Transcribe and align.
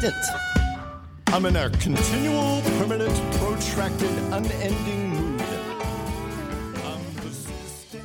persistent. 0.00 0.36
I'm 1.28 1.44
in 1.44 1.56
a 1.56 1.70
continual, 1.70 2.62
permanent, 2.62 3.14
protracted, 3.36 4.10
unending 4.32 5.10
mood. 5.10 5.42
I'm 6.84 7.14
persistent. 7.16 8.04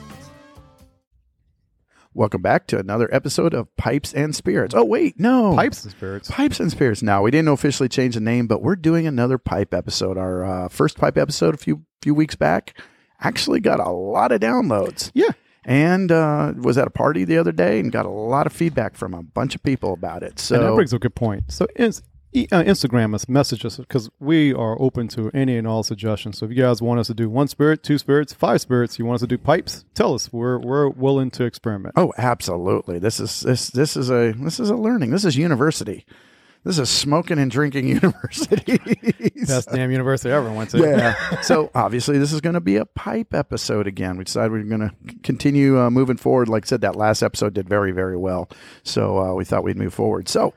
Welcome 2.13 2.41
back 2.41 2.67
to 2.67 2.79
another 2.79 3.13
episode 3.13 3.53
of 3.53 3.73
Pipes 3.77 4.13
and 4.13 4.35
Spirits. 4.35 4.73
Oh, 4.75 4.83
wait, 4.83 5.19
no. 5.19 5.55
Pipes 5.55 5.83
and 5.83 5.91
spirits. 5.91 6.29
Pipes 6.29 6.59
and 6.59 6.71
Spirits. 6.71 7.01
Now, 7.01 7.21
we 7.21 7.31
didn't 7.31 7.49
officially 7.49 7.89
change 7.89 8.15
the 8.15 8.21
name, 8.21 8.47
but 8.47 8.61
we're 8.61 8.75
doing 8.75 9.07
another 9.07 9.37
pipe 9.37 9.73
episode. 9.73 10.17
Our 10.17 10.43
uh, 10.43 10.69
first 10.69 10.97
pipe 10.97 11.17
episode 11.17 11.53
a 11.53 11.57
few 11.57 11.83
few 12.01 12.13
weeks 12.13 12.35
back 12.35 12.77
actually 13.21 13.61
got 13.61 13.79
a 13.79 13.89
lot 13.89 14.31
of 14.31 14.41
downloads. 14.41 15.11
Yeah. 15.13 15.29
And 15.65 16.11
uh, 16.11 16.53
was 16.57 16.77
at 16.77 16.87
a 16.87 16.91
party 16.91 17.23
the 17.23 17.37
other 17.37 17.51
day 17.51 17.79
and 17.79 17.91
got 17.91 18.05
a 18.05 18.09
lot 18.09 18.45
of 18.47 18.53
feedback 18.53 18.95
from 18.95 19.13
a 19.13 19.23
bunch 19.23 19.55
of 19.55 19.63
people 19.63 19.93
about 19.93 20.23
it. 20.23 20.39
So 20.39 20.55
and 20.55 20.65
that 20.65 20.75
brings 20.75 20.93
up 20.93 20.97
a 20.97 20.99
good 20.99 21.15
point. 21.15 21.51
So 21.51 21.67
e- 22.33 22.47
uh, 22.51 22.63
Instagram 22.63 23.15
us, 23.15 23.29
message 23.29 23.65
us 23.65 23.77
because 23.77 24.09
we 24.19 24.53
are 24.53 24.79
open 24.81 25.07
to 25.09 25.29
any 25.33 25.57
and 25.57 25.67
all 25.67 25.83
suggestions. 25.83 26.39
So 26.39 26.45
if 26.45 26.51
you 26.51 26.61
guys 26.61 26.81
want 26.81 26.99
us 26.99 27.07
to 27.07 27.13
do 27.13 27.29
one 27.29 27.47
spirit, 27.47 27.83
two 27.83 27.97
spirits, 27.97 28.33
five 28.33 28.61
spirits, 28.61 28.99
you 28.99 29.05
want 29.05 29.15
us 29.15 29.21
to 29.21 29.27
do 29.27 29.37
pipes, 29.37 29.85
tell 29.93 30.13
us. 30.13 30.31
We're 30.33 30.57
we're 30.57 30.89
willing 30.89 31.31
to 31.31 31.43
experiment. 31.45 31.93
Oh, 31.97 32.11
absolutely. 32.17 32.99
This 32.99 33.19
is 33.19 33.41
this 33.41 33.69
this 33.69 33.95
is 33.95 34.09
a 34.09 34.33
this 34.33 34.59
is 34.59 34.69
a 34.69 34.75
learning. 34.75 35.11
This 35.11 35.25
is 35.25 35.37
university. 35.37 36.05
This 36.63 36.75
is 36.75 36.79
a 36.79 36.85
smoking 36.85 37.39
and 37.39 37.51
drinking 37.51 37.87
university. 38.01 38.79
Best 39.47 39.69
damn 39.69 39.91
university 39.91 40.31
I 40.31 40.37
ever 40.37 40.51
went 40.51 40.69
to. 40.71 40.79
yeah. 40.79 41.41
so 41.41 41.69
obviously, 41.75 42.17
this 42.17 42.31
is 42.31 42.41
going 42.41 42.53
to 42.53 42.61
be 42.61 42.77
a 42.77 42.85
pipe 42.85 43.33
episode 43.33 43.85
again. 43.87 44.17
We 44.17 44.23
decided 44.23 44.51
we 44.51 44.59
are 44.61 44.63
going 44.63 44.89
to 44.89 44.91
continue 45.23 45.79
uh, 45.79 45.89
moving 45.89 46.17
forward. 46.17 46.47
Like 46.47 46.65
I 46.65 46.67
said, 46.67 46.81
that 46.81 46.95
last 46.95 47.21
episode 47.21 47.53
did 47.53 47.67
very, 47.67 47.91
very 47.91 48.15
well. 48.17 48.49
So 48.83 49.17
uh, 49.19 49.33
we 49.33 49.43
thought 49.45 49.63
we'd 49.63 49.77
move 49.77 49.93
forward. 49.93 50.29
So, 50.29 50.53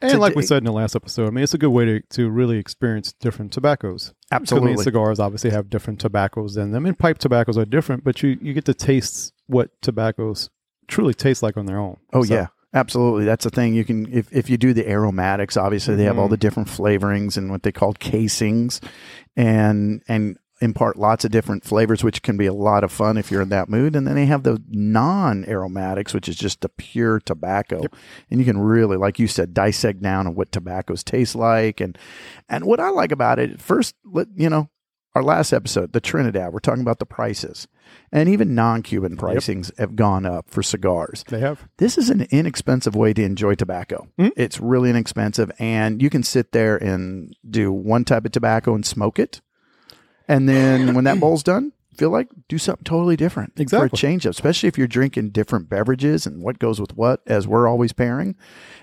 And 0.00 0.18
like 0.18 0.34
we 0.34 0.42
said 0.42 0.58
in 0.58 0.64
the 0.64 0.72
last 0.72 0.96
episode, 0.96 1.26
I 1.26 1.30
mean, 1.30 1.44
it's 1.44 1.52
a 1.54 1.58
good 1.58 1.68
way 1.68 1.84
to, 1.84 2.00
to 2.00 2.30
really 2.30 2.56
experience 2.56 3.12
different 3.12 3.52
tobaccos. 3.52 4.14
I 4.32 4.36
mean, 4.36 4.42
Absolutely. 4.42 4.84
cigars 4.84 5.20
obviously 5.20 5.50
have 5.50 5.68
different 5.68 6.00
tobaccos 6.00 6.56
in 6.56 6.70
them, 6.72 6.86
and 6.86 6.98
pipe 6.98 7.18
tobaccos 7.18 7.58
are 7.58 7.66
different, 7.66 8.02
but 8.04 8.22
you, 8.22 8.38
you 8.40 8.54
get 8.54 8.64
to 8.64 8.74
taste 8.74 9.34
what 9.46 9.70
tobaccos 9.82 10.48
truly 10.88 11.12
taste 11.12 11.42
like 11.42 11.56
on 11.58 11.66
their 11.66 11.78
own. 11.78 11.98
Oh 12.14 12.22
So- 12.22 12.34
yeah, 12.34 12.46
absolutely. 12.74 13.24
That's 13.24 13.44
the 13.44 13.50
thing. 13.50 13.74
You 13.74 13.84
can 13.84 14.12
if 14.12 14.32
if 14.32 14.50
you 14.50 14.56
do 14.56 14.72
the 14.72 14.88
aromatics, 14.88 15.56
obviously 15.56 15.96
they 15.96 16.04
have 16.04 16.18
all 16.18 16.24
mm-hmm. 16.24 16.32
the 16.32 16.38
different 16.38 16.68
flavorings 16.68 17.36
and 17.36 17.50
what 17.50 17.62
they 17.62 17.72
call 17.72 17.92
casings, 17.94 18.80
and 19.36 20.02
and 20.08 20.38
impart 20.60 20.96
lots 20.96 21.24
of 21.24 21.30
different 21.30 21.64
flavors, 21.64 22.04
which 22.04 22.22
can 22.22 22.36
be 22.36 22.46
a 22.46 22.52
lot 22.52 22.84
of 22.84 22.92
fun 22.92 23.16
if 23.16 23.30
you're 23.30 23.40
in 23.40 23.48
that 23.48 23.68
mood. 23.68 23.96
And 23.96 24.06
then 24.06 24.14
they 24.14 24.26
have 24.26 24.42
the 24.42 24.62
non-aromatics, 24.68 26.12
which 26.12 26.28
is 26.28 26.36
just 26.36 26.60
the 26.60 26.68
pure 26.68 27.18
tobacco, 27.20 27.82
and 28.30 28.40
you 28.40 28.44
can 28.44 28.58
really, 28.58 28.96
like 28.96 29.18
you 29.18 29.26
said, 29.26 29.54
dissect 29.54 30.02
down 30.02 30.26
on 30.26 30.34
what 30.34 30.52
tobaccos 30.52 31.02
taste 31.02 31.34
like. 31.34 31.80
And 31.80 31.96
and 32.48 32.64
what 32.64 32.80
I 32.80 32.90
like 32.90 33.12
about 33.12 33.38
it, 33.38 33.60
first, 33.60 33.94
let 34.04 34.28
you 34.34 34.50
know. 34.50 34.68
Our 35.14 35.24
last 35.24 35.52
episode, 35.52 35.92
the 35.92 36.00
Trinidad, 36.00 36.52
we're 36.52 36.60
talking 36.60 36.82
about 36.82 37.00
the 37.00 37.06
prices. 37.06 37.66
And 38.12 38.28
even 38.28 38.54
non 38.54 38.82
Cuban 38.82 39.16
pricings 39.16 39.76
have 39.76 39.96
gone 39.96 40.24
up 40.24 40.48
for 40.48 40.62
cigars 40.62 41.24
They 41.28 41.40
have. 41.40 41.68
this 41.78 41.98
is 41.98 42.10
an 42.10 42.28
inexpensive 42.30 42.94
way 42.94 43.12
to 43.14 43.24
enjoy 43.24 43.56
tobacco. 43.56 44.06
Hmm? 44.16 44.28
It's 44.36 44.60
really 44.60 44.90
inexpensive, 44.90 45.50
and 45.58 46.00
you 46.00 46.10
can 46.10 46.22
sit 46.22 46.52
there 46.52 46.76
and 46.76 47.34
do 47.48 47.72
one 47.72 48.04
type 48.04 48.24
of 48.24 48.30
tobacco 48.30 48.74
and 48.74 48.86
smoke 48.86 49.18
it, 49.18 49.40
and 50.28 50.48
then 50.48 50.94
when 50.94 51.02
that 51.04 51.18
bowl's 51.20 51.42
done, 51.42 51.72
feel 51.96 52.10
like 52.10 52.28
do 52.48 52.56
something 52.56 52.84
totally 52.84 53.16
different 53.16 53.52
exactly. 53.58 53.88
for 53.88 53.94
a 53.94 53.96
change 53.96 54.26
up. 54.26 54.30
Especially 54.30 54.68
if 54.68 54.78
you're 54.78 54.86
drinking 54.86 55.30
different 55.30 55.68
beverages 55.68 56.26
and 56.26 56.42
what 56.42 56.58
goes 56.58 56.80
with 56.80 56.96
what, 56.96 57.20
as 57.26 57.46
we're 57.48 57.68
always 57.68 57.92
pairing. 57.92 58.36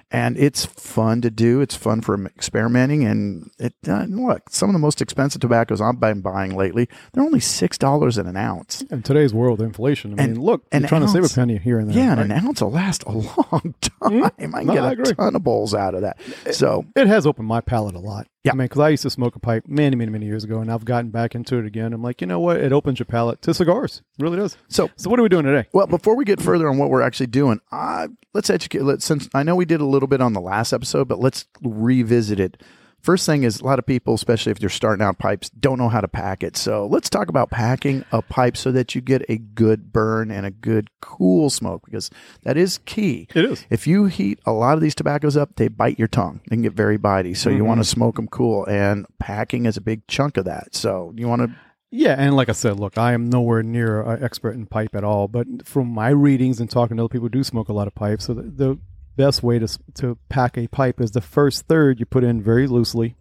And 0.09 0.37
it's 0.37 0.65
fun 0.65 1.19
to 1.21 1.29
do. 1.29 1.59
It's 1.59 1.75
fun 1.75 1.99
for 1.99 2.15
experimenting. 2.27 3.03
And 3.03 3.51
it 3.59 3.73
uh, 3.87 4.05
look, 4.07 4.49
some 4.49 4.69
of 4.69 4.73
the 4.73 4.79
most 4.79 5.01
expensive 5.01 5.41
tobaccos 5.41 5.81
I've 5.81 5.99
been 5.99 6.21
buying 6.21 6.55
lately, 6.55 6.87
they're 7.11 7.23
only 7.23 7.41
six 7.41 7.77
dollars 7.77 8.17
an 8.17 8.37
ounce. 8.37 8.83
In 8.83 9.03
today's 9.03 9.33
world, 9.33 9.59
inflation. 9.61 10.13
I 10.13 10.15
mean, 10.15 10.29
And- 10.31 10.37
look, 10.43 10.63
an 10.71 10.81
you're 10.83 10.87
trying 10.89 11.01
to 11.01 11.09
save 11.09 11.25
a 11.25 11.29
penny 11.29 11.57
here 11.57 11.77
and 11.77 11.89
there. 11.89 11.97
Yeah, 11.97 12.11
and 12.11 12.21
right? 12.29 12.39
an 12.39 12.45
ounce 12.47 12.61
will 12.61 12.71
last 12.71 13.03
a 13.03 13.11
long 13.11 13.75
time. 13.81 14.23
I 14.23 14.29
can 14.29 14.51
No, 14.67 14.73
get 14.73 14.83
I 14.83 14.89
a 14.89 14.91
agree. 14.93 15.13
ton 15.13 15.35
of 15.35 15.43
bowls 15.43 15.73
out 15.73 15.93
of 15.93 16.01
that. 16.01 16.17
So 16.51 16.85
it 16.95 17.07
has 17.07 17.27
opened 17.27 17.47
my 17.49 17.59
palate 17.59 17.95
a 17.95 17.99
lot. 17.99 18.27
Yeah. 18.43 18.53
I 18.53 18.55
mean, 18.55 18.65
because 18.65 18.79
I 18.79 18.89
used 18.89 19.03
to 19.03 19.09
smoke 19.09 19.35
a 19.35 19.39
pipe 19.39 19.65
many, 19.67 19.97
many, 19.97 20.09
many 20.09 20.25
years 20.25 20.45
ago, 20.45 20.59
and 20.61 20.71
I've 20.71 20.85
gotten 20.85 21.09
back 21.09 21.35
into 21.35 21.57
it 21.57 21.65
again. 21.65 21.91
I'm 21.91 22.01
like, 22.01 22.21
you 22.21 22.27
know 22.27 22.39
what? 22.39 22.57
It 22.61 22.71
opens 22.71 22.97
your 22.97 23.05
palate 23.05 23.41
to 23.41 23.53
cigars. 23.53 24.03
It 24.17 24.23
really 24.23 24.37
does. 24.37 24.55
So- 24.69 24.89
so 24.95 25.09
what 25.09 25.19
are 25.19 25.23
we 25.23 25.27
doing 25.27 25.43
today? 25.43 25.67
Well, 25.73 25.85
before 25.87 26.15
we 26.15 26.23
get 26.23 26.39
further 26.39 26.69
on 26.69 26.77
what 26.77 26.89
we're 26.89 27.01
actually 27.01 27.27
doing, 27.27 27.59
uh, 27.73 28.07
let's 28.33 28.49
educate. 28.49 28.83
Let's, 28.83 29.03
since 29.03 29.27
I 29.33 29.43
know 29.43 29.55
we 29.55 29.65
did 29.65 29.81
a 29.81 29.85
little 29.85 29.96
bit 30.05 30.21
on 30.21 30.33
the 30.33 30.41
last 30.41 30.73
episode, 30.73 31.07
but 31.07 31.17
let's 31.17 31.45
revisit 31.63 32.39
it. 32.39 32.61
First 33.01 33.25
thing 33.25 33.43
is 33.43 33.61
a 33.61 33.63
lot 33.63 33.79
of 33.79 33.85
people, 33.85 34.15
especially 34.15 34.51
if 34.51 34.59
they're 34.59 34.69
starting 34.69 35.05
out 35.05 35.17
pipes, 35.17 35.49
don't 35.49 35.77
know 35.77 35.87
how 35.87 36.01
to 36.01 36.07
pack 36.07 36.43
it. 36.43 36.57
So 36.57 36.87
let's 36.87 37.09
talk 37.09 37.29
about 37.29 37.49
packing 37.49 38.03
a 38.11 38.21
pipe 38.21 38.57
so 38.57 38.71
that 38.73 38.95
you 38.95 39.01
get 39.01 39.23
a 39.29 39.37
good 39.37 39.93
burn 39.93 40.29
and 40.29 40.45
a 40.45 40.51
good 40.51 40.89
cool 40.99 41.49
smoke 41.49 41.85
because 41.85 42.09
that 42.43 42.57
is 42.57 42.79
key. 42.79 43.27
It 43.33 43.45
is. 43.45 43.65
If 43.69 43.87
you 43.87 44.05
heat 44.05 44.39
a 44.45 44.51
lot 44.51 44.73
of 44.73 44.81
these 44.81 44.95
tobaccos 44.95 45.37
up, 45.37 45.55
they 45.55 45.69
bite 45.69 45.97
your 45.97 46.09
tongue. 46.09 46.41
They 46.49 46.57
can 46.57 46.63
get 46.63 46.73
very 46.73 46.97
bitey. 46.97 47.37
So 47.37 47.49
you 47.49 47.57
mm-hmm. 47.57 47.67
want 47.67 47.79
to 47.79 47.85
smoke 47.85 48.17
them 48.17 48.27
cool, 48.27 48.65
and 48.65 49.05
packing 49.19 49.67
is 49.67 49.77
a 49.77 49.81
big 49.81 50.05
chunk 50.07 50.35
of 50.35 50.45
that. 50.45 50.75
So 50.75 51.13
you 51.15 51.29
want 51.29 51.43
to 51.43 51.55
Yeah, 51.91 52.15
and 52.17 52.35
like 52.35 52.49
I 52.49 52.53
said, 52.53 52.79
look, 52.79 52.97
I 52.97 53.13
am 53.13 53.29
nowhere 53.29 53.63
near 53.63 54.01
an 54.01 54.21
expert 54.21 54.55
in 54.55 54.65
pipe 54.65 54.93
at 54.95 55.05
all, 55.05 55.29
but 55.29 55.65
from 55.65 55.87
my 55.87 56.09
readings 56.09 56.59
and 56.59 56.69
talking 56.69 56.97
to 56.97 57.03
other 57.03 57.09
people 57.09 57.25
who 57.25 57.29
do 57.29 57.43
smoke 57.43 57.69
a 57.69 57.73
lot 57.73 57.87
of 57.87 57.95
pipe, 57.95 58.21
so 58.21 58.33
the, 58.33 58.41
the 58.41 58.79
best 59.17 59.43
way 59.43 59.59
to 59.59 59.67
to 59.95 60.17
pack 60.29 60.57
a 60.57 60.67
pipe 60.67 61.01
is 61.01 61.11
the 61.11 61.21
first 61.21 61.67
third 61.67 61.99
you 61.99 62.05
put 62.05 62.23
in 62.23 62.41
very 62.41 62.67
loosely, 62.67 63.15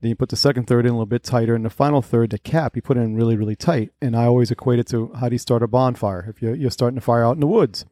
then 0.00 0.10
you 0.10 0.14
put 0.14 0.28
the 0.28 0.36
second 0.36 0.66
third 0.66 0.84
in 0.84 0.90
a 0.90 0.94
little 0.94 1.06
bit 1.06 1.24
tighter, 1.24 1.54
and 1.54 1.64
the 1.64 1.70
final 1.70 2.02
third, 2.02 2.30
the 2.30 2.38
cap, 2.38 2.76
you 2.76 2.82
put 2.82 2.96
in 2.96 3.16
really 3.16 3.36
really 3.36 3.56
tight. 3.56 3.90
And 4.00 4.14
I 4.14 4.26
always 4.26 4.50
equate 4.50 4.78
it 4.78 4.86
to 4.88 5.12
how 5.18 5.28
do 5.28 5.34
you 5.34 5.38
start 5.38 5.62
a 5.62 5.68
bonfire? 5.68 6.26
If 6.28 6.42
you're, 6.42 6.54
you're 6.54 6.70
starting 6.70 6.98
a 6.98 7.00
fire 7.00 7.24
out 7.24 7.36
in 7.36 7.40
the 7.40 7.46
woods, 7.46 7.84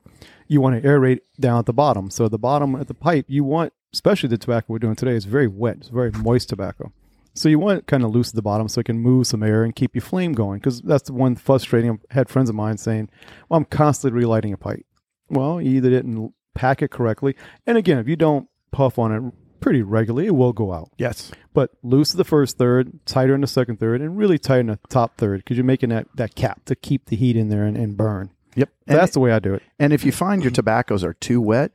you 0.46 0.60
want 0.60 0.80
to 0.80 0.88
aerate 0.88 1.20
down 1.38 1.58
at 1.58 1.66
the 1.66 1.72
bottom. 1.72 2.10
So 2.10 2.28
the 2.28 2.38
bottom 2.38 2.76
at 2.76 2.88
the 2.88 2.94
pipe, 2.94 3.26
you 3.28 3.42
want, 3.42 3.72
especially 3.92 4.28
the 4.28 4.38
tobacco 4.38 4.66
we're 4.68 4.78
doing 4.78 4.96
today, 4.96 5.14
is 5.16 5.24
very 5.24 5.48
wet, 5.48 5.78
it's 5.78 5.88
very 5.88 6.12
moist 6.12 6.48
tobacco. 6.48 6.92
So 7.34 7.48
you 7.48 7.58
want 7.58 7.86
kind 7.86 8.02
of 8.02 8.10
loose 8.10 8.30
at 8.30 8.34
the 8.34 8.42
bottom 8.42 8.68
so 8.68 8.80
it 8.80 8.86
can 8.86 8.98
move 8.98 9.26
some 9.26 9.42
air 9.42 9.62
and 9.62 9.74
keep 9.74 9.94
your 9.94 10.02
flame 10.02 10.32
going. 10.32 10.58
Because 10.58 10.82
that's 10.82 11.04
the 11.04 11.12
one 11.12 11.36
frustrating. 11.36 12.00
I 12.10 12.14
had 12.14 12.28
friends 12.28 12.50
of 12.50 12.56
mine 12.56 12.76
saying, 12.76 13.08
"Well, 13.48 13.58
I'm 13.58 13.64
constantly 13.64 14.18
relighting 14.18 14.52
a 14.52 14.58
pipe." 14.58 14.84
Well, 15.28 15.60
you 15.60 15.76
either 15.76 15.90
didn't 15.90 16.34
pack 16.60 16.82
it 16.82 16.90
correctly, 16.90 17.34
and 17.66 17.78
again, 17.78 17.98
if 17.98 18.06
you 18.08 18.16
don't 18.16 18.48
puff 18.70 18.98
on 18.98 19.12
it 19.12 19.22
pretty 19.60 19.82
regularly, 19.82 20.26
it 20.26 20.34
will 20.34 20.52
go 20.52 20.72
out. 20.72 20.90
yes. 20.98 21.30
But 21.52 21.70
loose 21.82 22.12
the 22.12 22.24
first 22.24 22.56
third, 22.58 23.04
tighter 23.06 23.34
in 23.34 23.40
the 23.40 23.46
second 23.46 23.78
third, 23.80 24.00
and 24.00 24.16
really 24.16 24.38
tight 24.38 24.60
in 24.60 24.66
the 24.68 24.78
top 24.88 25.16
third 25.18 25.40
because 25.40 25.56
you're 25.56 25.64
making 25.64 25.88
that, 25.90 26.06
that 26.14 26.34
cap 26.34 26.64
to 26.66 26.74
keep 26.76 27.06
the 27.06 27.16
heat 27.16 27.36
in 27.36 27.48
there 27.48 27.64
and, 27.64 27.76
and 27.76 27.96
burn. 27.96 28.30
Yep. 28.54 28.70
That's 28.86 29.12
the 29.12 29.20
way 29.20 29.32
I 29.32 29.38
do 29.38 29.54
it. 29.54 29.62
and 29.78 29.92
if 29.92 30.04
you 30.04 30.12
find 30.12 30.42
your 30.42 30.50
tobaccos 30.52 31.02
are 31.04 31.14
too 31.14 31.40
wet, 31.40 31.72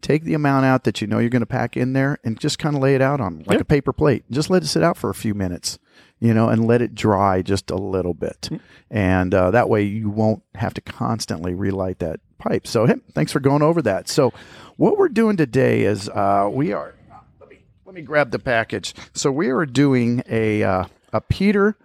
take 0.00 0.24
the 0.24 0.34
amount 0.34 0.64
out 0.66 0.84
that 0.84 1.00
you 1.00 1.06
know 1.06 1.18
you're 1.18 1.30
going 1.30 1.40
to 1.40 1.46
pack 1.46 1.76
in 1.76 1.92
there 1.92 2.18
and 2.24 2.38
just 2.38 2.58
kind 2.58 2.76
of 2.76 2.82
lay 2.82 2.94
it 2.94 3.02
out 3.02 3.20
on 3.20 3.38
like 3.46 3.52
Yep. 3.58 3.60
a 3.60 3.64
paper 3.64 3.92
plate. 3.92 4.24
Just 4.30 4.48
let 4.50 4.62
it 4.62 4.66
sit 4.66 4.82
out 4.82 4.96
for 4.96 5.10
a 5.10 5.14
few 5.14 5.34
minutes, 5.34 5.78
you 6.20 6.32
know, 6.32 6.48
and 6.48 6.66
let 6.66 6.82
it 6.82 6.94
dry 6.94 7.42
just 7.42 7.70
a 7.70 7.76
little 7.76 8.14
bit. 8.14 8.48
And 8.90 9.34
uh, 9.34 9.50
that 9.50 9.68
way 9.68 9.82
you 9.82 10.08
won't 10.08 10.42
have 10.54 10.74
to 10.74 10.80
constantly 10.80 11.54
relight 11.54 11.98
that 11.98 12.20
pipe. 12.38 12.66
So, 12.66 12.86
hey, 12.86 12.96
thanks 13.12 13.32
for 13.32 13.40
going 13.40 13.62
over 13.62 13.82
that. 13.82 14.08
So, 14.08 14.32
what 14.76 14.98
we're 14.98 15.08
doing 15.08 15.36
today 15.36 15.82
is 15.82 16.08
uh, 16.08 16.48
we 16.50 16.72
are. 16.72 16.94
Let 17.40 17.50
me 17.50 17.58
let 17.84 17.94
me 17.94 18.02
grab 18.02 18.30
the 18.30 18.38
package. 18.38 18.94
So 19.12 19.30
we 19.30 19.48
are 19.48 19.66
doing 19.66 20.22
a 20.28 20.62
uh, 20.62 20.84
a 21.12 21.20
Peter 21.20 21.76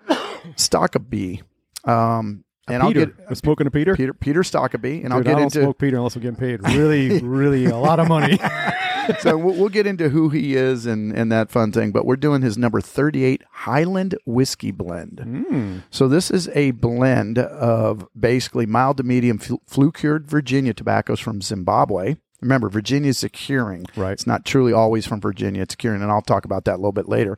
Stokkebye. 0.56 1.42
Um, 1.83 2.44
and 2.68 2.83
I'll 2.83 2.89
Peter, 2.89 3.07
get 3.07 3.30
we're 3.30 3.36
smoking 3.36 3.68
a 3.68 3.72
Peter. 3.72 3.95
Peter 3.95 4.13
Peter 4.13 4.42
Stokkebye, 4.42 5.04
and 5.04 5.13
I'll 5.13 5.19
Dude, 5.19 5.25
get 5.28 5.36
I 5.36 5.39
don't 5.39 5.44
into 5.44 5.62
smoke 5.62 5.78
Peter 5.80 5.98
unless 5.98 6.16
we're 6.16 6.22
getting 6.22 6.38
paid 6.38 6.62
really, 6.63 7.19
really 7.24 7.66
a 7.66 7.78
lot 7.78 8.00
of 8.00 8.07
money. 8.07 8.39
so 9.19 9.38
we'll, 9.38 9.56
we'll 9.56 9.69
get 9.69 9.88
into 9.88 10.09
who 10.09 10.30
he 10.30 10.56
is 10.56 10.86
and, 10.86 11.12
and 11.13 11.31
that 11.31 11.50
fun 11.50 11.71
thing. 11.71 11.92
But 11.92 12.06
we're 12.06 12.15
doing 12.15 12.42
his 12.42 12.57
number 12.57 12.81
38 12.81 13.44
Highland 13.51 14.15
Whiskey 14.25 14.71
Blend. 14.71 15.19
Hmm. 15.19 15.77
So 15.89 16.07
this 16.07 16.31
is 16.31 16.50
a 16.50 16.71
blend 16.71 17.38
of 17.38 18.07
basically 18.18 18.65
mild 18.65 18.98
to 18.98 19.03
medium 19.03 19.38
flu 19.38 19.92
cured 19.92 20.27
Virginia 20.27 20.74
tobaccos 20.74 21.19
from 21.19 21.42
Zimbabwe. 21.42 22.15
Remember, 22.42 22.70
Virginia 22.70 23.10
is 23.10 23.20
securing. 23.20 23.86
Right. 23.96 24.12
It's 24.14 24.28
not 24.28 24.46
truly 24.46 24.74
always 24.74 25.06
from 25.06 25.22
Virginia. 25.22 25.62
It's 25.62 25.74
securing, 25.74 26.02
and 26.02 26.12
I'll 26.12 26.22
talk 26.22 26.44
about 26.44 26.66
that 26.66 26.76
a 26.76 26.78
little 26.78 26.92
bit 26.92 27.08
later. 27.08 27.38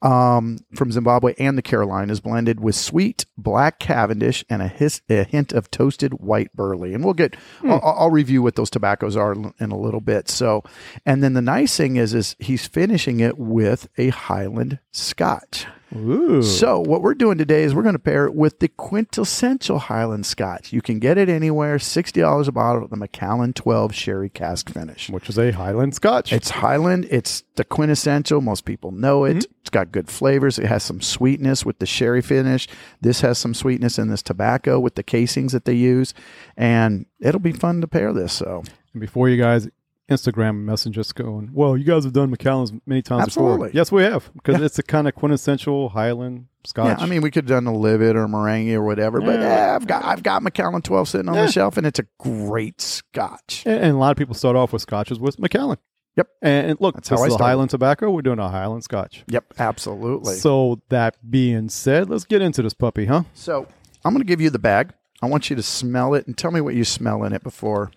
Um, 0.00 0.58
from 0.74 0.92
Zimbabwe 0.92 1.34
and 1.38 1.58
the 1.58 1.62
Carolinas, 1.62 2.20
blended 2.20 2.60
with 2.60 2.76
sweet 2.76 3.26
black 3.36 3.78
Cavendish 3.78 4.44
and 4.48 4.62
a, 4.62 4.68
his, 4.68 5.02
a 5.08 5.24
hint 5.24 5.52
of 5.52 5.70
toasted 5.70 6.14
white 6.14 6.52
burley. 6.54 6.94
And 6.94 7.04
we'll 7.04 7.14
get, 7.14 7.36
I'll, 7.64 7.80
I'll 7.82 8.10
review 8.10 8.42
what 8.42 8.54
those 8.54 8.70
tobaccos 8.70 9.16
are 9.16 9.32
in 9.32 9.70
a 9.70 9.78
little 9.78 10.00
bit. 10.00 10.28
So, 10.28 10.62
and 11.04 11.22
then 11.22 11.32
the 11.32 11.42
nice 11.42 11.76
thing 11.76 11.96
is, 11.96 12.14
is 12.14 12.36
he's 12.38 12.66
finishing 12.66 13.20
it 13.20 13.38
with 13.38 13.88
a 13.98 14.10
Highland 14.10 14.78
Scotch. 14.92 15.66
Ooh. 15.96 16.42
So, 16.42 16.80
what 16.80 17.02
we're 17.02 17.14
doing 17.14 17.38
today 17.38 17.62
is 17.62 17.74
we're 17.74 17.82
going 17.82 17.94
to 17.94 17.98
pair 17.98 18.26
it 18.26 18.34
with 18.34 18.58
the 18.58 18.68
quintessential 18.68 19.78
Highland 19.78 20.26
Scotch. 20.26 20.72
You 20.72 20.82
can 20.82 20.98
get 20.98 21.18
it 21.18 21.28
anywhere, 21.28 21.76
$60 21.76 22.48
a 22.48 22.52
bottle, 22.52 22.88
the 22.88 22.96
Macallan 22.96 23.52
12 23.52 23.94
Sherry 23.94 24.28
Cask 24.28 24.70
Finish. 24.70 25.08
which 25.10 25.28
is 25.28 25.38
a 25.38 25.52
Highland 25.52 25.94
Scotch. 25.94 26.32
It's 26.32 26.50
Highland. 26.50 27.06
It's 27.10 27.44
the 27.56 27.64
quintessential. 27.64 28.40
Most 28.40 28.64
people 28.64 28.90
know 28.90 29.24
it. 29.24 29.36
Mm-hmm. 29.36 29.52
It's 29.60 29.70
got 29.70 29.92
good 29.92 30.10
flavors. 30.10 30.58
It 30.58 30.66
has 30.66 30.82
some 30.82 31.00
sweetness 31.00 31.64
with 31.64 31.78
the 31.78 31.86
sherry 31.86 32.22
finish. 32.22 32.68
This 33.00 33.20
has 33.20 33.38
some 33.38 33.54
sweetness 33.54 33.98
in 33.98 34.08
this 34.08 34.22
tobacco 34.22 34.80
with 34.80 34.96
the 34.96 35.02
casings 35.02 35.52
that 35.52 35.64
they 35.64 35.74
use. 35.74 36.12
And 36.56 37.06
it'll 37.20 37.40
be 37.40 37.52
fun 37.52 37.80
to 37.80 37.88
pair 37.88 38.12
this. 38.12 38.32
So, 38.32 38.64
and 38.92 39.00
before 39.00 39.28
you 39.28 39.40
guys 39.40 39.68
Instagram 40.10 40.64
message 40.64 40.98
us 40.98 41.12
going, 41.12 41.50
well, 41.52 41.76
you 41.76 41.84
guys 41.84 42.04
have 42.04 42.12
done 42.12 42.30
Macallan's 42.30 42.72
many 42.86 43.00
times 43.02 43.22
Absolutely. 43.22 43.68
before. 43.68 43.70
Yes, 43.72 43.90
we 43.90 44.02
have 44.02 44.30
because 44.34 44.58
Yeah. 44.60 44.66
it's 44.66 44.78
a 44.78 44.82
kind 44.82 45.08
of 45.08 45.14
quintessential 45.14 45.88
Highland 45.90 46.46
Scotch. 46.64 46.98
yeah, 46.98 47.02
I 47.04 47.06
mean, 47.08 47.22
we 47.22 47.30
could 47.30 47.48
have 47.48 47.64
done 47.64 47.72
a 47.72 47.76
Livet 47.76 48.14
or 48.16 48.28
meringue 48.28 48.70
or 48.72 48.82
whatever, 48.82 49.20
but 49.20 49.40
Yeah. 49.40 49.68
yeah, 49.68 49.76
I've 49.76 49.86
got 49.86 50.04
I've 50.04 50.22
got 50.22 50.42
Macallan 50.42 50.82
12 50.82 51.08
sitting 51.08 51.28
on 51.28 51.34
Yeah. 51.34 51.46
the 51.46 51.52
shelf, 51.52 51.76
and 51.78 51.86
it's 51.86 51.98
a 51.98 52.06
great 52.18 52.80
Scotch. 52.80 53.62
and, 53.66 53.82
and 53.82 53.92
a 53.94 53.98
lot 53.98 54.10
of 54.10 54.16
people 54.18 54.34
start 54.34 54.56
off 54.56 54.72
with 54.72 54.82
scotches 54.82 55.18
with 55.18 55.38
Macallan. 55.38 55.78
Yep. 56.16 56.28
And, 56.42 56.70
and 56.70 56.80
look, 56.80 56.94
That's 56.94 57.08
this 57.08 57.18
how 57.18 57.24
I 57.24 57.28
is. 57.28 57.34
Highland 57.36 57.70
tobacco. 57.70 58.10
We're 58.10 58.22
doing 58.22 58.38
a 58.38 58.48
Highland 58.48 58.84
Scotch. 58.84 59.24
Yep, 59.28 59.54
absolutely. 59.58 60.34
So 60.36 60.80
that 60.90 61.16
being 61.28 61.68
said, 61.70 62.08
let's 62.08 62.24
get 62.24 62.40
into 62.40 62.62
this 62.62 62.72
puppy, 62.74 63.06
huh? 63.06 63.24
So 63.34 63.66
I'm 64.04 64.12
going 64.12 64.20
to 64.20 64.26
give 64.28 64.40
you 64.40 64.50
the 64.50 64.58
bag. 64.60 64.92
I 65.22 65.26
want 65.26 65.48
you 65.50 65.56
to 65.56 65.62
smell 65.62 66.14
it 66.14 66.26
and 66.26 66.36
tell 66.38 66.50
me 66.52 66.60
what 66.60 66.74
you 66.74 66.84
smell 66.84 67.24
in 67.24 67.32
it 67.32 67.42
before. 67.42 67.90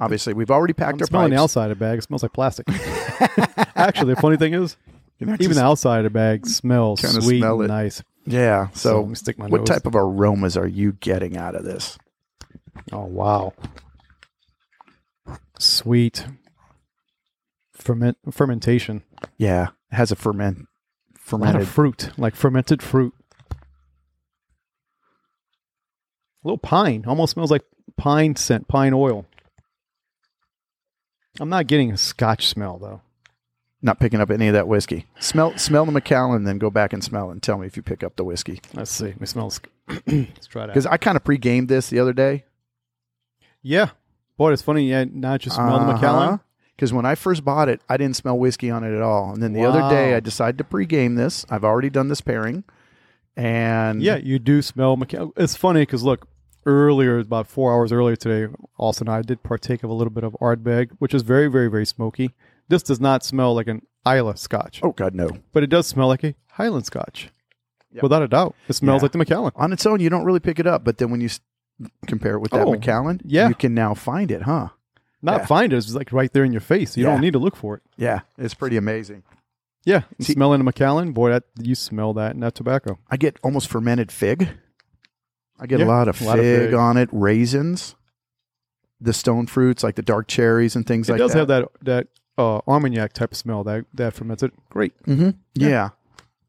Obviously, 0.00 0.34
we've 0.34 0.50
already 0.50 0.72
packed 0.72 0.94
I'm 0.96 1.00
our 1.02 1.06
smelling 1.06 1.30
pipes. 1.30 1.38
the 1.38 1.42
outside 1.42 1.70
of 1.70 1.78
the 1.78 1.84
bag. 1.84 1.98
It 1.98 2.02
smells 2.02 2.22
like 2.22 2.32
plastic. 2.32 2.66
Actually, 3.76 4.14
the 4.14 4.20
funny 4.20 4.36
thing 4.36 4.54
is, 4.54 4.76
even 5.20 5.36
the 5.54 5.62
outside 5.64 5.98
of 5.98 6.04
the 6.04 6.10
bag 6.10 6.46
smells 6.46 7.00
Kinda 7.00 7.22
sweet 7.22 7.38
smell 7.38 7.60
and 7.60 7.64
it. 7.64 7.68
nice. 7.68 8.02
yeah. 8.26 8.68
So 8.70 8.78
So, 8.90 9.00
let 9.00 9.08
me 9.10 9.14
stick 9.14 9.38
my 9.38 9.46
what 9.46 9.60
nose. 9.60 9.68
type 9.68 9.86
of 9.86 9.94
aromas 9.94 10.56
are 10.56 10.66
you 10.66 10.92
getting 10.92 11.36
out 11.36 11.54
of 11.54 11.64
this? 11.64 11.98
Oh 12.92 13.04
wow, 13.04 13.52
sweet 15.58 16.26
ferment 17.72 18.16
fermentation. 18.30 19.02
Yeah, 19.36 19.68
it 19.92 19.96
has 19.96 20.10
a 20.10 20.16
ferment 20.16 20.58
A 20.58 20.62
lot 21.12 21.20
fermented. 21.20 21.62
of 21.62 21.68
fruit, 21.68 22.10
like 22.18 22.34
fermented 22.34 22.82
fruit. 22.82 23.14
A 26.42 26.48
little 26.48 26.58
pine. 26.58 27.04
Almost 27.06 27.32
smells 27.34 27.50
like 27.50 27.64
pine 27.96 28.34
scent, 28.36 28.66
pine 28.66 28.94
oil. 28.94 29.26
I'm 31.40 31.48
not 31.48 31.66
getting 31.66 31.90
a 31.90 31.96
scotch 31.96 32.46
smell 32.46 32.78
though. 32.78 33.00
Not 33.82 33.98
picking 33.98 34.20
up 34.20 34.30
any 34.30 34.46
of 34.48 34.52
that 34.52 34.68
whiskey. 34.68 35.06
Smell 35.18 35.56
smell 35.56 35.86
the 35.86 35.92
Macallan, 35.92 36.44
then 36.44 36.58
go 36.58 36.70
back 36.70 36.92
and 36.92 37.02
smell 37.02 37.30
it 37.30 37.32
and 37.32 37.42
tell 37.42 37.56
me 37.56 37.66
if 37.66 37.76
you 37.76 37.82
pick 37.82 38.04
up 38.04 38.14
the 38.16 38.24
whiskey. 38.24 38.60
Let's 38.74 38.90
see. 38.90 39.14
It 39.18 39.28
smells. 39.28 39.58
Let's 40.06 40.46
try 40.46 40.66
that. 40.66 40.68
Because 40.68 40.84
I 40.86 40.98
kind 40.98 41.16
of 41.16 41.24
pre-gamed 41.24 41.68
this 41.68 41.88
the 41.88 41.98
other 41.98 42.12
day. 42.12 42.44
Yeah. 43.62 43.90
Boy, 44.36 44.52
it's 44.52 44.62
funny. 44.62 44.88
Yeah, 44.88 45.04
now 45.10 45.32
that 45.32 45.44
you 45.46 45.50
smell 45.50 45.78
the 45.80 45.92
Macallan. 45.92 46.28
Uh-huh. 46.28 46.38
Because 46.76 46.92
when 46.92 47.04
I 47.06 47.14
first 47.14 47.44
bought 47.44 47.68
it, 47.68 47.80
I 47.90 47.96
didn't 47.98 48.16
smell 48.16 48.38
whiskey 48.38 48.70
on 48.70 48.84
it 48.84 48.94
at 48.94 49.02
all. 49.02 49.32
And 49.32 49.42
then 49.42 49.52
the 49.52 49.64
other 49.64 49.80
day, 49.94 50.10
Wow. 50.12 50.16
I 50.16 50.20
decided 50.20 50.58
to 50.58 50.64
pre-game 50.64 51.14
this. 51.14 51.44
I've 51.50 51.64
already 51.64 51.90
done 51.90 52.08
this 52.08 52.20
pairing, 52.22 52.64
and 53.36 54.02
Yeah, 54.02 54.16
you 54.16 54.38
do 54.38 54.62
smell 54.62 54.96
Macallan. 54.96 55.32
It's 55.36 55.56
funny 55.56 55.82
because 55.82 56.02
look, 56.02 56.26
earlier, 56.66 57.18
about 57.18 57.46
four 57.46 57.72
hours 57.72 57.92
earlier 57.92 58.16
today, 58.16 58.52
Austin 58.78 59.08
and 59.08 59.16
I 59.16 59.22
did 59.22 59.42
partake 59.42 59.82
of 59.82 59.90
a 59.90 59.94
little 59.94 60.12
bit 60.12 60.24
of 60.24 60.32
Ardbeg, 60.40 60.90
which 60.98 61.14
is 61.14 61.22
very, 61.22 61.48
very, 61.48 61.68
very 61.68 61.86
smoky. 61.86 62.30
This 62.68 62.82
does 62.82 63.00
not 63.00 63.24
smell 63.24 63.54
like 63.54 63.66
an 63.68 63.82
Islay 64.06 64.34
Scotch, 64.36 64.80
oh 64.82 64.92
god, 64.92 65.14
no. 65.14 65.30
but 65.52 65.62
it 65.62 65.66
does 65.68 65.86
smell 65.86 66.08
like 66.08 66.24
a 66.24 66.34
Highland 66.52 66.86
Scotch, 66.86 67.30
Yep. 67.92 68.02
without 68.02 68.22
a 68.22 68.28
doubt. 68.28 68.54
It 68.68 68.74
smells 68.74 69.00
Yeah. 69.00 69.04
like 69.04 69.12
the 69.12 69.18
Macallan. 69.18 69.52
On 69.56 69.72
its 69.72 69.84
own, 69.86 70.00
you 70.00 70.08
don't 70.08 70.24
really 70.24 70.40
pick 70.40 70.58
it 70.58 70.66
up, 70.66 70.84
but 70.84 70.98
then 70.98 71.10
when 71.10 71.20
you 71.20 71.26
s- 71.26 71.40
compare 72.06 72.34
it 72.34 72.40
with 72.40 72.52
that 72.52 72.66
Oh, 72.66 72.72
Macallan, 72.72 73.20
yeah. 73.24 73.48
you 73.48 73.54
can 73.54 73.74
now 73.74 73.94
find 73.94 74.30
it, 74.30 74.42
huh? 74.42 74.68
Not 75.22 75.40
Yeah. 75.40 75.46
find 75.46 75.72
it; 75.72 75.76
it's 75.76 75.94
like 75.94 76.12
right 76.12 76.32
there 76.32 76.44
in 76.44 76.52
your 76.52 76.60
face. 76.62 76.96
You 76.96 77.04
Yeah. 77.04 77.10
don't 77.12 77.20
need 77.20 77.32
to 77.34 77.38
look 77.38 77.56
for 77.56 77.74
it. 77.76 77.82
Yeah, 77.98 78.20
it's 78.38 78.54
pretty 78.54 78.76
amazing. 78.78 79.22
Yeah, 79.84 80.02
See- 80.20 80.34
smelling 80.34 80.60
a 80.60 80.64
Macallan, 80.64 81.12
boy, 81.12 81.30
that 81.30 81.44
you 81.60 81.74
smell 81.74 82.12
that 82.14 82.32
in 82.34 82.40
that 82.40 82.54
tobacco. 82.54 82.98
I 83.10 83.16
get 83.16 83.38
almost 83.42 83.68
fermented 83.68 84.12
fig. 84.12 84.48
I 85.60 85.66
get 85.66 85.78
Yeah, 85.80 85.86
a 85.86 85.88
lot 85.88 86.08
of 86.08 86.20
a 86.20 86.24
lot 86.24 86.38
fig 86.38 86.74
on 86.74 86.96
it, 86.96 87.08
raisins, 87.12 87.94
the 89.00 89.12
stone 89.12 89.46
fruits 89.46 89.82
like 89.82 89.94
the 89.94 90.02
dark 90.02 90.26
cherries 90.26 90.74
and 90.74 90.86
things 90.86 91.08
It 91.08 91.12
like 91.12 91.18
that. 91.18 91.24
It 91.24 91.28
does 91.28 91.34
have 91.34 91.48
that 91.48 91.68
that 91.82 92.06
uh, 92.38 92.60
Armagnac 92.66 93.12
type 93.12 93.32
of 93.32 93.36
smell 93.36 93.62
that 93.64 93.84
that 93.94 94.14
fermented. 94.14 94.52
Great. 94.70 95.00
Mm-hmm. 95.04 95.30
Yeah. 95.54 95.90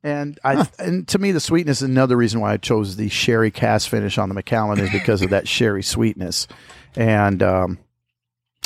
And 0.04 0.40
I 0.44 0.68
and 0.80 1.08
to 1.10 1.20
me 1.20 1.32
the 1.32 1.40
sweetness 1.40 1.82
is 1.84 1.90
another 1.90 2.18
reason 2.18 2.40
why 2.40 2.54
I 2.54 2.58
chose 2.58 2.96
the 2.96 3.10
sherry 3.10 3.52
cask 3.52 3.88
finish 3.90 4.18
on 4.18 4.30
the 4.30 4.36
Macallan 4.36 4.80
is 4.80 4.90
because 4.90 5.22
of 5.22 5.30
that 5.30 5.48
sherry 5.48 5.84
sweetness, 5.84 6.48
and 6.96 7.44
um, 7.44 7.78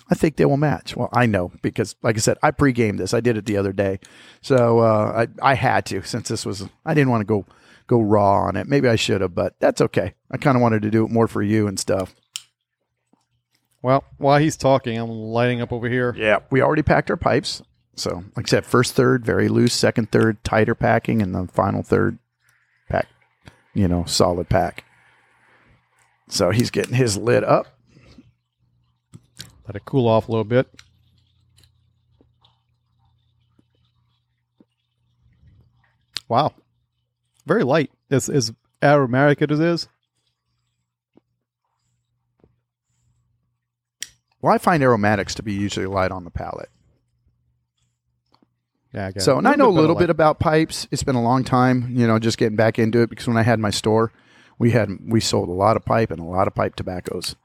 I 0.10 0.16
think 0.16 0.38
they 0.38 0.46
will 0.46 0.56
match. 0.56 0.96
Well, 0.96 1.10
I 1.12 1.26
know 1.26 1.52
because, 1.62 1.98
like 2.02 2.16
I 2.16 2.20
said, 2.20 2.38
I 2.42 2.52
pre-gamed 2.52 3.00
this. 3.00 3.14
I 3.14 3.20
did 3.20 3.36
it 3.36 3.46
the 3.46 3.58
other 3.58 3.74
day, 3.74 4.00
so 4.40 4.80
uh, 4.80 5.26
I 5.42 5.52
I 5.52 5.56
had 5.56 5.86
to 5.88 6.04
since 6.04 6.30
this 6.30 6.46
was 6.46 6.70
I 6.86 6.94
didn't 6.94 7.10
want 7.10 7.20
to 7.20 7.26
go 7.26 7.46
go 7.88 8.02
raw 8.02 8.46
on 8.46 8.56
it. 8.56 8.68
Maybe 8.68 8.88
I 8.88 8.96
should 8.96 9.22
have, 9.22 9.36
but 9.36 9.56
that's 9.60 9.82
okay. 9.82 10.14
I 10.32 10.38
kind 10.38 10.56
of 10.56 10.62
wanted 10.62 10.82
to 10.84 10.92
do 10.92 11.06
it 11.06 11.12
more 11.12 11.28
for 11.28 11.42
you 11.42 11.68
and 11.68 11.80
stuff. 11.80 12.16
Well, 13.82 14.04
while 14.18 14.40
he's 14.40 14.58
talking, 14.58 14.98
I'm 14.98 15.10
lighting 15.10 15.62
up 15.62 15.72
over 15.72 15.88
here. 15.88 16.16
Yeah, 16.18 16.40
we 16.50 16.62
already 16.62 16.82
packed 16.82 17.12
our 17.12 17.18
pipes. 17.18 17.62
So, 17.96 18.24
like 18.36 18.48
I 18.48 18.50
said, 18.50 18.66
first 18.66 18.94
third 18.94 19.24
very 19.24 19.48
loose, 19.48 19.74
second 19.74 20.12
third 20.12 20.44
tighter 20.44 20.76
packing, 20.76 21.22
and 21.22 21.34
the 21.34 21.48
final 21.48 21.84
third 21.84 22.18
pack, 22.90 23.08
you 23.74 23.88
know, 23.88 24.04
solid 24.06 24.50
pack. 24.50 24.84
So 26.28 26.50
he's 26.50 26.72
getting 26.72 26.96
his 26.96 27.18
lid 27.18 27.44
up. 27.44 27.68
Let 29.68 29.76
it 29.76 29.86
cool 29.86 30.08
off 30.08 30.28
a 30.28 30.32
little 30.32 30.44
bit. 30.44 30.68
Wow. 36.28 36.54
Very 37.46 37.64
light. 37.64 37.92
As, 38.10 38.30
as 38.30 38.52
aromatic 38.84 39.42
as 39.42 39.60
it 39.60 39.66
is. 39.66 39.88
Well, 44.42 44.54
I 44.54 44.60
find 44.60 44.84
aromatics 44.84 45.34
to 45.36 45.44
be 45.44 45.54
usually 45.54 45.88
light 45.88 46.12
on 46.12 46.24
the 46.24 46.30
palate. 46.30 46.70
Yeah, 48.94 49.08
I 49.08 49.12
got 49.12 49.24
So, 49.24 49.38
and 49.40 49.48
I 49.48 49.56
know 49.56 49.70
a 49.70 49.72
little 49.72 49.96
bit 49.96 50.12
about 50.12 50.40
pipes. 50.40 50.88
It's 50.92 51.04
been 51.04 51.16
a 51.16 51.24
long 51.24 51.44
time, 51.44 51.90
you 51.96 52.06
know, 52.06 52.20
just 52.20 52.38
getting 52.38 52.56
back 52.56 52.78
into 52.78 53.02
it 53.02 53.10
because 53.10 53.28
when 53.28 53.38
I 53.38 53.42
had 53.42 53.60
my 53.60 53.72
store, 53.72 54.12
we 54.60 54.72
had 54.72 54.90
we 55.04 55.20
sold 55.20 55.50
a 55.50 55.54
lot 55.54 55.76
of 55.76 55.84
pipe 55.84 56.12
and 56.12 56.20
a 56.20 56.24
lot 56.24 56.48
of 56.48 56.56
pipe 56.56 56.76
tobaccos. 56.76 57.36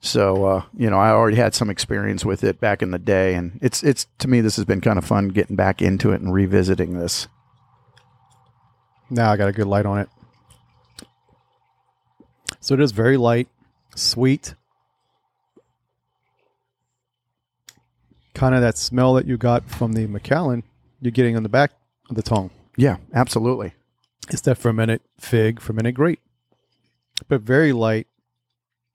So, 0.00 0.44
uh, 0.46 0.62
you 0.76 0.90
know, 0.90 0.98
I 0.98 1.10
already 1.10 1.36
had 1.36 1.54
some 1.54 1.70
experience 1.70 2.24
with 2.24 2.42
it 2.42 2.60
back 2.60 2.82
in 2.82 2.90
the 2.90 2.98
day, 2.98 3.34
and 3.34 3.58
it's 3.62 3.82
it's 3.82 4.06
to 4.18 4.28
me 4.28 4.40
this 4.40 4.56
has 4.56 4.64
been 4.64 4.80
kind 4.80 4.98
of 4.98 5.04
fun 5.04 5.28
getting 5.28 5.56
back 5.56 5.82
into 5.82 6.12
it 6.12 6.20
and 6.20 6.32
revisiting 6.32 6.98
this. 6.98 7.28
Now 9.08 9.30
I 9.30 9.36
got 9.36 9.48
a 9.48 9.52
good 9.52 9.66
light 9.66 9.86
on 9.86 9.98
it. 9.98 10.08
So 12.60 12.74
it 12.74 12.80
is 12.80 12.92
very 12.92 13.16
light, 13.16 13.48
sweet. 13.94 14.54
Kind 18.34 18.54
of 18.54 18.60
that 18.60 18.76
smell 18.76 19.14
that 19.14 19.26
you 19.26 19.36
got 19.36 19.68
from 19.70 19.92
the 19.92 20.06
Macallan, 20.06 20.64
you're 21.00 21.12
getting 21.12 21.36
on 21.36 21.42
the 21.42 21.48
back 21.48 21.72
of 22.10 22.16
the 22.16 22.22
tongue. 22.22 22.50
Yeah, 22.76 22.96
absolutely. 23.14 23.74
It's 24.28 24.42
that 24.42 24.56
fermented 24.56 25.00
fig, 25.20 25.60
fermented 25.60 25.94
grape. 25.94 26.20
But 27.28 27.42
very 27.42 27.72
light. 27.72 28.08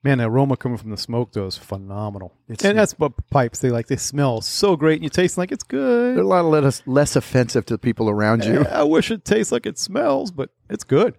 Man, 0.04 0.18
the 0.18 0.24
aroma 0.26 0.58
coming 0.58 0.78
from 0.80 0.90
the 0.90 0.98
smoke 0.98 1.32
though 1.34 1.46
is 1.46 1.58
phenomenal. 1.58 2.34
It's- 2.50 2.68
and 2.68 2.78
that's 2.78 2.94
what 2.94 3.14
pipes 3.30 3.60
they 3.60 3.70
like. 3.70 3.86
They 3.88 3.98
smell 3.98 4.42
so 4.42 4.76
great, 4.76 4.96
and 4.96 5.04
you 5.04 5.10
taste 5.10 5.38
like 5.38 5.52
it's 5.52 5.64
good. 5.64 6.16
They're 6.18 6.24
a 6.24 6.28
lot 6.28 6.44
less 6.46 6.82
less 6.88 7.16
offensive 7.16 7.66
to 7.68 7.76
the 7.76 7.78
people 7.78 8.10
around 8.10 8.44
you. 8.44 8.62
I 8.66 8.82
wish 8.84 9.12
it 9.12 9.24
tastes 9.26 9.52
like 9.52 9.66
it 9.68 9.78
smells, 9.78 10.32
but 10.32 10.50
it's 10.70 10.84
good. 10.84 11.16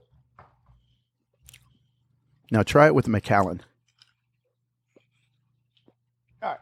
Now 2.51 2.62
try 2.62 2.87
it 2.87 2.95
with 2.95 3.05
the 3.05 3.11
Macallan. 3.12 3.62
All 6.43 6.51
right. 6.51 6.59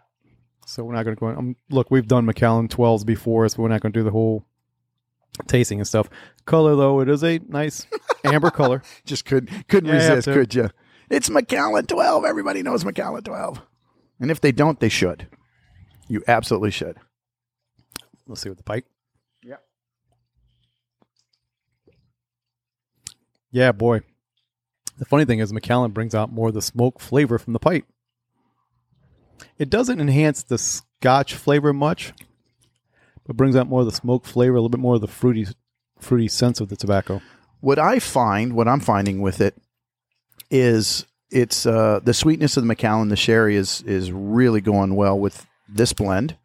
So 0.67 0.85
we're 0.85 0.93
not 0.95 1.05
going 1.05 1.17
to 1.17 1.21
go. 1.21 1.27
Um, 1.29 1.57
look, 1.71 1.91
we've 1.91 2.07
done 2.07 2.27
Macallan 2.27 2.69
12s 2.69 3.05
before, 3.05 3.49
so 3.49 3.62
we're 3.62 3.69
not 3.69 3.81
going 3.81 3.93
to 3.93 3.99
do 3.99 4.05
the 4.05 4.11
whole 4.11 4.45
tasting 5.49 5.79
and 5.81 5.89
stuff. 5.89 6.09
Color 6.45 6.77
though, 6.77 7.00
it 7.00 7.09
is 7.09 7.25
a 7.25 7.41
nice 7.49 7.87
amber 8.25 8.50
color. 8.50 8.83
Just 9.07 9.25
couldn't 9.25 9.69
couldn't 9.69 9.89
Yeah, 9.89 9.95
resist, 10.15 10.27
could 10.29 10.55
you? 10.55 10.69
It's 11.11 11.29
Macallan 11.29 11.87
twelve. 11.87 12.25
Everybody 12.25 12.62
knows 12.62 12.85
Macallan 12.85 13.25
twelve, 13.25 13.61
and 14.21 14.31
if 14.31 14.40
they 14.40 14.52
don't, 14.52 14.79
they 14.79 14.88
should. 14.88 15.26
You 16.09 16.23
absolutely 16.26 16.71
should. 16.71 16.97
Let's 18.26 18.40
see 18.40 18.49
what 18.49 18.59
the 18.59 18.64
pipe. 18.64 18.87
Yeah. 19.45 19.57
Yeah, 23.50 23.73
boy. 23.73 24.02
The 24.99 25.05
funny 25.05 25.25
thing 25.25 25.40
is, 25.40 25.52
Macallan 25.52 25.90
brings 25.90 26.14
out 26.14 26.33
more 26.33 26.49
of 26.49 26.55
the 26.55 26.62
smoke 26.62 27.00
flavor 27.00 27.38
from 27.38 27.55
the 27.55 27.59
pipe. 27.59 27.85
It 29.59 29.71
doesn't 29.71 30.00
enhance 30.00 30.43
the 30.43 30.59
Scotch 30.59 31.35
flavor 31.35 31.73
much, 31.73 32.12
but 33.26 33.37
brings 33.37 33.57
out 33.57 33.67
more 33.67 33.81
of 33.81 33.87
the 33.87 33.93
smoke 33.93 34.26
flavor, 34.26 34.57
a 34.57 34.61
little 34.61 34.69
bit 34.69 34.81
more 34.81 34.97
of 34.97 35.00
the 35.00 35.09
fruity, 35.09 35.47
fruity 35.99 36.29
sense 36.29 36.61
of 36.61 36.69
the 36.69 36.76
tobacco. 36.76 37.21
what 37.61 37.79
I 37.79 37.99
find, 37.99 38.55
what 38.55 38.69
I'm 38.69 38.81
finding 38.81 39.21
with 39.21 39.40
it, 39.40 39.57
is 40.50 41.07
it's 41.30 41.64
uh, 41.64 42.00
the 42.02 42.14
sweetness 42.14 42.57
of 42.57 42.64
the 42.64 42.69
Macallan, 42.69 43.09
the 43.09 43.16
sherry 43.16 43.57
is 43.57 43.83
is 43.83 44.11
really 44.12 44.61
going 44.61 44.97
well 44.97 45.19
with 45.19 45.47
this 45.69 45.92
blend. 45.92 46.37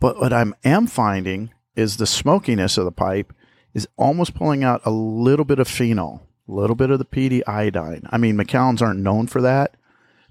But 0.00 0.18
what 0.18 0.32
I'm 0.32 0.54
am 0.64 0.86
finding 0.86 1.50
is 1.76 1.96
the 1.96 2.06
smokiness 2.06 2.78
of 2.78 2.84
the 2.84 2.92
pipe 2.92 3.32
is 3.72 3.88
almost 3.96 4.34
pulling 4.34 4.64
out 4.64 4.80
a 4.84 4.90
little 4.90 5.44
bit 5.44 5.58
of 5.58 5.68
phenol, 5.68 6.26
a 6.48 6.52
little 6.52 6.76
bit 6.76 6.90
of 6.90 6.98
the 6.98 7.04
PD 7.04 7.42
iodine. 7.46 8.06
I 8.10 8.18
mean, 8.18 8.36
Macallans 8.36 8.80
aren't 8.80 9.00
known 9.00 9.26
for 9.26 9.42
that, 9.42 9.76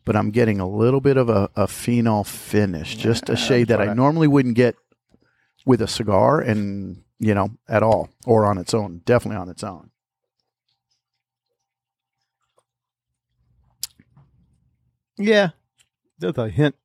but 0.06 0.16
I'm 0.16 0.32
getting 0.32 0.60
a 0.60 0.70
little 0.70 1.02
bit 1.02 1.18
of 1.18 1.30
a, 1.30 1.50
a 1.56 1.68
phenol 1.68 2.24
finish, 2.24 2.96
just 2.96 3.30
a 3.30 3.36
shade 3.36 3.68
that 3.68 3.82
I 3.82 3.94
normally 3.94 4.28
wouldn't 4.28 4.56
get 4.56 4.76
with 5.66 5.82
a 5.82 5.88
cigar, 5.88 6.40
and 6.40 7.04
you 7.20 7.34
know, 7.34 7.52
at 7.68 7.84
all 7.84 8.10
or 8.26 8.46
on 8.46 8.58
its 8.58 8.74
own. 8.74 9.02
Definitely 9.06 9.38
on 9.38 9.50
its 9.50 9.64
own. 9.64 9.92
Yeah, 15.18 15.50
that's 16.20 16.38
a 16.38 16.50
hint. 16.50 16.76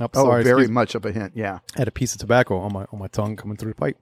Oh, 0.00 0.08
Oh, 0.14 0.24
sorry, 0.24 0.44
very 0.44 0.68
much 0.68 0.94
of 0.94 1.04
a 1.04 1.12
hint. 1.12 1.32
Yeah. 1.34 1.58
I 1.74 1.78
had 1.80 1.88
a 1.88 1.92
piece 1.92 2.12
of 2.14 2.20
tobacco 2.20 2.58
on 2.58 2.72
my 2.72 2.84
on 2.92 2.98
my 2.98 3.08
tongue 3.08 3.36
coming 3.36 3.56
through 3.56 3.72
the 3.72 3.76
pipe. 3.80 3.98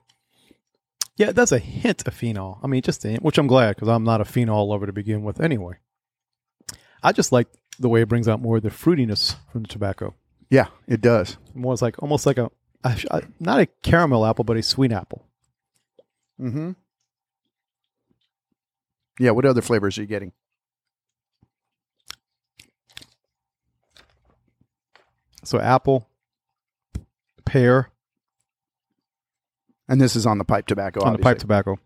Yeah, 1.15 1.31
that's 1.31 1.51
a 1.51 1.57
hint 1.59 2.07
of 2.07 2.13
phenol. 2.13 2.59
I 2.63 2.67
mean, 2.67 2.83
just 2.83 3.03
a 3.05 3.09
hint, 3.09 3.23
which 3.23 3.39
I'm 3.39 3.47
glad 3.47 3.75
because 3.75 3.87
I'm 3.87 4.03
not 4.03 4.21
a 4.21 4.25
phenol 4.25 4.69
lover 4.69 4.85
to 4.85 4.93
begin 4.93 5.23
with 5.23 5.41
anyway. 5.41 5.77
I 7.01 7.11
just 7.13 7.31
like 7.31 7.47
the 7.79 7.89
way 7.89 8.01
it 8.01 8.07
brings 8.07 8.27
out 8.27 8.41
more 8.41 8.57
of 8.57 8.63
the 8.63 8.69
fruitiness 8.69 9.35
from 9.51 9.63
the 9.63 9.67
tobacco. 9.67 10.13
Yeah, 10.49 10.67
it 10.87 11.01
does. 11.01 11.37
More 11.55 11.73
it's 11.73 11.81
like 11.81 12.01
almost 12.03 12.25
like 12.27 12.37
a, 12.37 12.51
a 12.83 12.95
a- 13.09 13.21
not 13.39 13.59
a 13.59 13.65
caramel 13.81 14.25
apple, 14.25 14.43
but 14.43 14.57
a 14.57 14.61
sweet 14.63 14.91
apple. 14.91 15.25
Mm-hmm. 16.39 16.71
Yeah. 19.19 19.31
What 19.31 19.45
other 19.45 19.61
flavors 19.63 19.97
are 19.97 20.01
you 20.01 20.07
getting? 20.07 20.31
So 25.47 25.61
apple, 25.61 26.09
pear, 27.45 27.89
And 29.87 30.01
this 30.01 30.13
is 30.17 30.25
on 30.25 30.39
the 30.39 30.43
pipe 30.43 30.67
tobacco. 30.67 31.05
on 31.05 31.13
the 31.13 31.19
pipe 31.19 31.39
tobacco. 31.39 31.79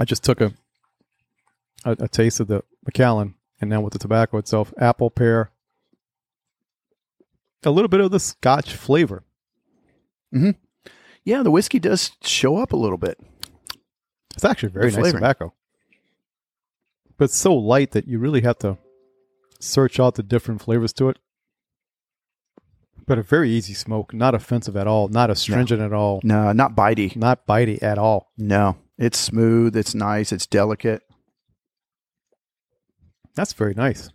I 0.00 0.06
just 0.06 0.24
took 0.24 0.40
a, 0.40 0.54
a 1.84 1.90
a 2.00 2.08
taste 2.08 2.40
of 2.40 2.46
the 2.46 2.64
Macallan, 2.86 3.34
and 3.60 3.70
then 3.70 3.82
with 3.82 3.92
the 3.92 3.98
tobacco 3.98 4.38
itself, 4.38 4.72
apple, 4.78 5.10
pear, 5.10 5.50
a 7.64 7.70
little 7.70 7.88
bit 7.90 8.00
of 8.00 8.10
the 8.12 8.18
Scotch 8.18 8.72
flavor. 8.72 9.24
Hmm. 10.32 10.52
Yeah, 11.24 11.42
the 11.42 11.50
whiskey 11.50 11.78
does 11.78 12.12
show 12.22 12.56
up 12.56 12.72
a 12.72 12.76
little 12.76 12.96
bit. 12.96 13.18
It's 14.34 14.44
actually 14.46 14.70
very 14.72 14.86
The 14.90 14.96
nice 14.96 15.00
flavoring. 15.02 15.20
tobacco, 15.20 15.52
but 17.18 17.26
it's 17.26 17.36
so 17.36 17.54
light 17.54 17.90
that 17.90 18.08
you 18.08 18.18
really 18.18 18.40
have 18.40 18.56
to 18.60 18.78
search 19.60 20.00
out 20.00 20.14
the 20.14 20.22
different 20.22 20.62
flavors 20.62 20.94
to 20.94 21.10
it. 21.10 21.18
But 23.08 23.18
a 23.18 23.22
very 23.22 23.50
easy 23.50 23.74
smoke, 23.74 24.12
not 24.12 24.34
offensive 24.34 24.76
at 24.76 24.86
all, 24.86 25.08
not 25.08 25.30
astringent 25.30 25.80
at 25.80 25.92
all, 25.94 26.20
No, 26.22 26.52
not 26.52 26.76
bitey. 26.76 27.16
not 27.16 27.46
bitey 27.46 27.82
at 27.82 27.96
all. 27.98 28.30
No, 28.36 28.76
it's 28.98 29.18
smooth. 29.18 29.74
It's 29.76 29.94
nice. 29.94 30.30
It's 30.30 30.46
delicate. 30.46 31.02
That's 33.34 33.52
very 33.54 33.74
nice. 33.74 34.10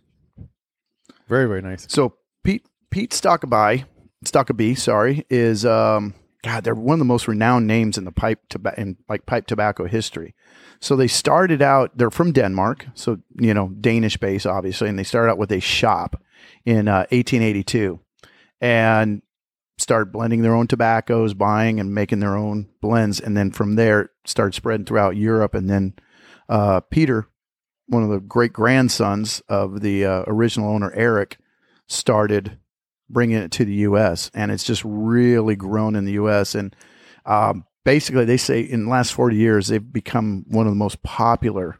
Very 1.28 1.46
very 1.46 1.62
nice. 1.62 1.86
So 1.88 2.14
Pete 2.44 2.66
Pete 2.90 3.10
Stokkebye, 3.10 3.84
Stokkebye, 4.24 4.78
sorry, 4.78 5.26
is 5.28 5.64
um 5.66 6.14
God, 6.44 6.62
they're 6.62 6.74
one 6.74 6.94
of 6.94 6.98
the 6.98 7.04
most 7.06 7.26
renowned 7.26 7.66
names 7.66 7.96
in 7.96 8.04
the 8.04 8.12
pipe 8.12 8.40
tobacco 8.50 8.80
in 8.80 8.96
like 9.08 9.24
pipe 9.26 9.46
tobacco 9.46 9.86
history. 9.86 10.34
So 10.80 10.94
they 10.94 11.08
started 11.08 11.62
out. 11.62 11.96
They're 11.96 12.10
from 12.10 12.32
Denmark, 12.32 12.86
so 12.94 13.18
you 13.40 13.54
know 13.54 13.70
Danish 13.80 14.18
base, 14.18 14.44
obviously, 14.44 14.88
and 14.90 14.98
they 14.98 15.04
started 15.04 15.32
out 15.32 15.38
with 15.38 15.50
a 15.52 15.60
shop 15.60 16.22
in 16.66 16.86
uh, 16.88 17.06
1882, 17.10 17.98
and 18.64 19.20
start 19.76 20.10
blending 20.10 20.40
their 20.40 20.54
own 20.54 20.66
tobaccos, 20.66 21.34
buying 21.34 21.78
and 21.78 21.94
making 21.94 22.20
their 22.20 22.34
own 22.34 22.66
blends, 22.80 23.20
and 23.20 23.36
then 23.36 23.50
from 23.50 23.74
there 23.74 24.10
start 24.24 24.54
spreading 24.54 24.86
throughout 24.86 25.18
Europe, 25.18 25.52
and 25.52 25.68
then 25.68 25.92
uh, 26.48 26.80
Peter, 26.80 27.28
one 27.88 28.02
of 28.02 28.08
the 28.08 28.20
great 28.20 28.54
grandsons 28.54 29.42
of 29.50 29.82
the 29.82 30.06
uh, 30.06 30.24
original 30.26 30.70
owner 30.70 30.90
Eric, 30.94 31.36
started 31.88 32.56
bringing 33.10 33.36
it 33.36 33.50
to 33.50 33.66
the 33.66 33.74
U.S. 33.74 34.30
and 34.32 34.50
it's 34.50 34.64
just 34.64 34.82
really 34.82 35.56
grown 35.56 35.94
in 35.94 36.06
the 36.06 36.12
U.S. 36.12 36.54
and 36.54 36.74
um, 37.26 37.66
basically 37.84 38.24
they 38.24 38.38
say 38.38 38.60
in 38.60 38.84
the 38.84 38.90
last 38.90 39.12
40 39.12 39.36
years 39.36 39.68
they've 39.68 39.92
become 39.92 40.46
one 40.48 40.66
of 40.66 40.72
the 40.72 40.76
most 40.76 41.02
popular 41.02 41.78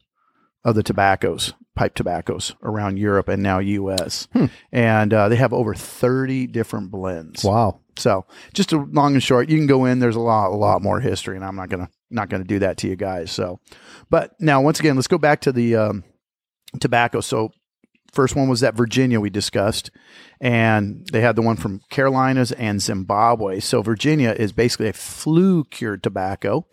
of 0.65 0.75
the 0.75 0.83
tobaccos 0.83 1.55
pipe 1.75 1.95
tobaccos 1.95 2.55
around 2.63 2.99
Europe 2.99 3.29
and 3.29 3.43
now 3.43 3.59
U.S. 3.59 4.29
Hmm. 4.33 4.47
and 4.73 5.13
uh, 5.13 5.29
they 5.29 5.37
have 5.37 5.53
over 5.53 5.75
30 5.75 6.47
different 6.47 6.91
blends. 6.91 7.45
Wow. 7.45 7.81
So 7.97 8.27
just 8.53 8.73
a 8.73 8.79
long 8.79 9.15
and 9.15 9.23
short, 9.23 9.49
you 9.49 9.57
can 9.57 9.67
go 9.67 9.85
in. 9.85 9.99
There's 9.99 10.17
a 10.17 10.21
lot, 10.21 10.49
a 10.49 10.57
lot 10.57 10.83
more 10.83 11.01
history, 11.01 11.37
and 11.37 11.45
I'm 11.45 11.57
not 11.57 11.69
gonna 11.69 11.89
not 12.11 12.29
gonna 12.29 12.45
do 12.45 12.59
that 12.61 12.77
to 12.79 12.89
you 12.89 12.97
guys. 12.97 13.31
So, 13.31 13.61
but 14.11 14.33
now 14.41 14.61
once 14.61 14.81
again, 14.81 14.97
let's 14.97 15.09
go 15.09 15.19
back 15.19 15.41
to 15.43 15.53
the 15.53 15.77
um, 15.77 16.05
tobacco. 16.81 17.21
So 17.21 17.51
first 18.13 18.37
one 18.37 18.49
was 18.49 18.61
that 18.61 18.75
Virginia 18.75 19.21
we 19.21 19.31
discussed, 19.31 19.91
and 20.41 21.07
they 21.13 21.21
had 21.21 21.37
the 21.37 21.43
one 21.43 21.57
from 21.57 21.81
Carolinas 21.91 22.53
and 22.53 22.81
Zimbabwe. 22.81 23.61
So 23.61 23.83
Virginia 23.83 24.35
is 24.37 24.53
basically 24.53 24.89
a 24.89 24.93
flue 24.93 25.65
cured 25.65 26.03
tobacco. 26.03 26.67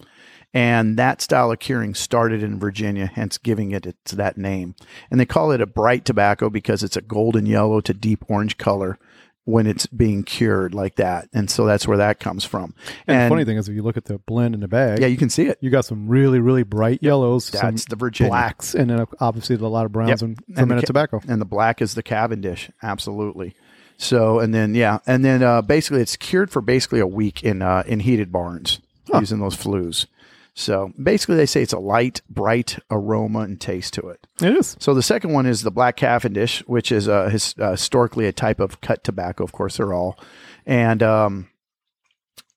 And 0.53 0.97
that 0.97 1.21
style 1.21 1.51
of 1.51 1.59
curing 1.59 1.93
started 1.93 2.43
in 2.43 2.59
Virginia, 2.59 3.05
hence 3.05 3.37
giving 3.37 3.71
it 3.71 3.85
its 3.85 4.11
that 4.11 4.37
name. 4.37 4.75
And 5.09 5.19
they 5.19 5.25
call 5.25 5.51
it 5.51 5.61
a 5.61 5.65
bright 5.65 6.03
tobacco 6.03 6.49
because 6.49 6.83
it's 6.83 6.97
a 6.97 7.01
golden 7.01 7.45
yellow 7.45 7.79
to 7.81 7.93
deep 7.93 8.25
orange 8.27 8.57
color 8.57 8.99
when 9.45 9.65
it's 9.65 9.87
being 9.87 10.23
cured 10.23 10.73
like 10.75 10.97
that. 10.97 11.27
And 11.33 11.49
so 11.49 11.65
that's 11.65 11.87
where 11.87 11.97
that 11.97 12.19
comes 12.19 12.43
from. 12.45 12.75
And, 13.07 13.25
the 13.25 13.29
funny 13.35 13.45
thing 13.45 13.57
is, 13.57 13.67
if 13.69 13.75
you 13.75 13.81
look 13.81 13.97
at 13.97 14.05
the 14.05 14.19
blend 14.19 14.53
in 14.53 14.59
the 14.61 14.67
bag, 14.67 14.99
yeah, 14.99 15.07
you 15.07 15.17
can 15.17 15.29
see 15.29 15.47
it. 15.47 15.57
you 15.61 15.69
got 15.69 15.85
some 15.85 16.07
really, 16.07 16.39
really 16.39 16.63
bright 16.63 16.99
yellows, 17.01 17.45
some 17.45 17.71
That's 17.71 17.85
the 17.85 17.95
Virginia. 17.95 18.29
blacks, 18.29 18.75
and 18.75 18.89
then 18.89 19.05
obviously 19.19 19.55
a 19.55 19.59
lot 19.59 19.85
of 19.85 19.91
browns 19.93 20.09
Yep. 20.09 20.21
and 20.21 20.39
And 20.49 20.57
fermented 20.57 20.85
tobacco. 20.85 21.21
and 21.27 21.41
the 21.41 21.45
black 21.45 21.81
is 21.81 21.95
the 21.95 22.03
Cavendish, 22.03 22.69
absolutely. 22.83 23.55
So 23.97 24.39
and 24.39 24.53
then 24.53 24.75
yeah, 24.75 24.99
and 25.07 25.23
then 25.25 25.41
uh, 25.43 25.61
basically 25.61 26.01
it's 26.01 26.17
cured 26.17 26.49
for 26.51 26.61
basically 26.61 26.99
a 26.99 27.07
week 27.07 27.43
in 27.43 27.61
uh, 27.61 27.83
in 27.87 28.01
heated 28.01 28.31
barns 28.31 28.79
using 29.13 29.39
those 29.39 29.55
flues. 29.55 30.07
So 30.53 30.91
basically, 31.01 31.37
they 31.37 31.45
say 31.45 31.61
it's 31.61 31.71
a 31.73 31.79
light, 31.79 32.21
bright 32.29 32.77
aroma 32.91 33.39
and 33.39 33.59
taste 33.59 33.93
to 33.95 34.09
it. 34.09 34.27
It 34.41 34.57
is. 34.57 34.75
So 34.79 34.93
the 34.93 35.01
second 35.01 35.31
one 35.31 35.45
is 35.45 35.61
the 35.61 35.71
Black 35.71 35.95
Cavendish, 35.95 36.59
which 36.67 36.91
is 36.91 37.07
uh, 37.07 37.29
his, 37.29 37.55
uh, 37.57 37.71
historically 37.71 38.25
a 38.27 38.33
type 38.33 38.59
of 38.59 38.81
cut 38.81 39.03
tobacco. 39.03 39.43
Of 39.45 39.53
course, 39.53 39.77
they're 39.77 39.93
all, 39.93 40.19
and 40.65 41.01
um, 41.01 41.49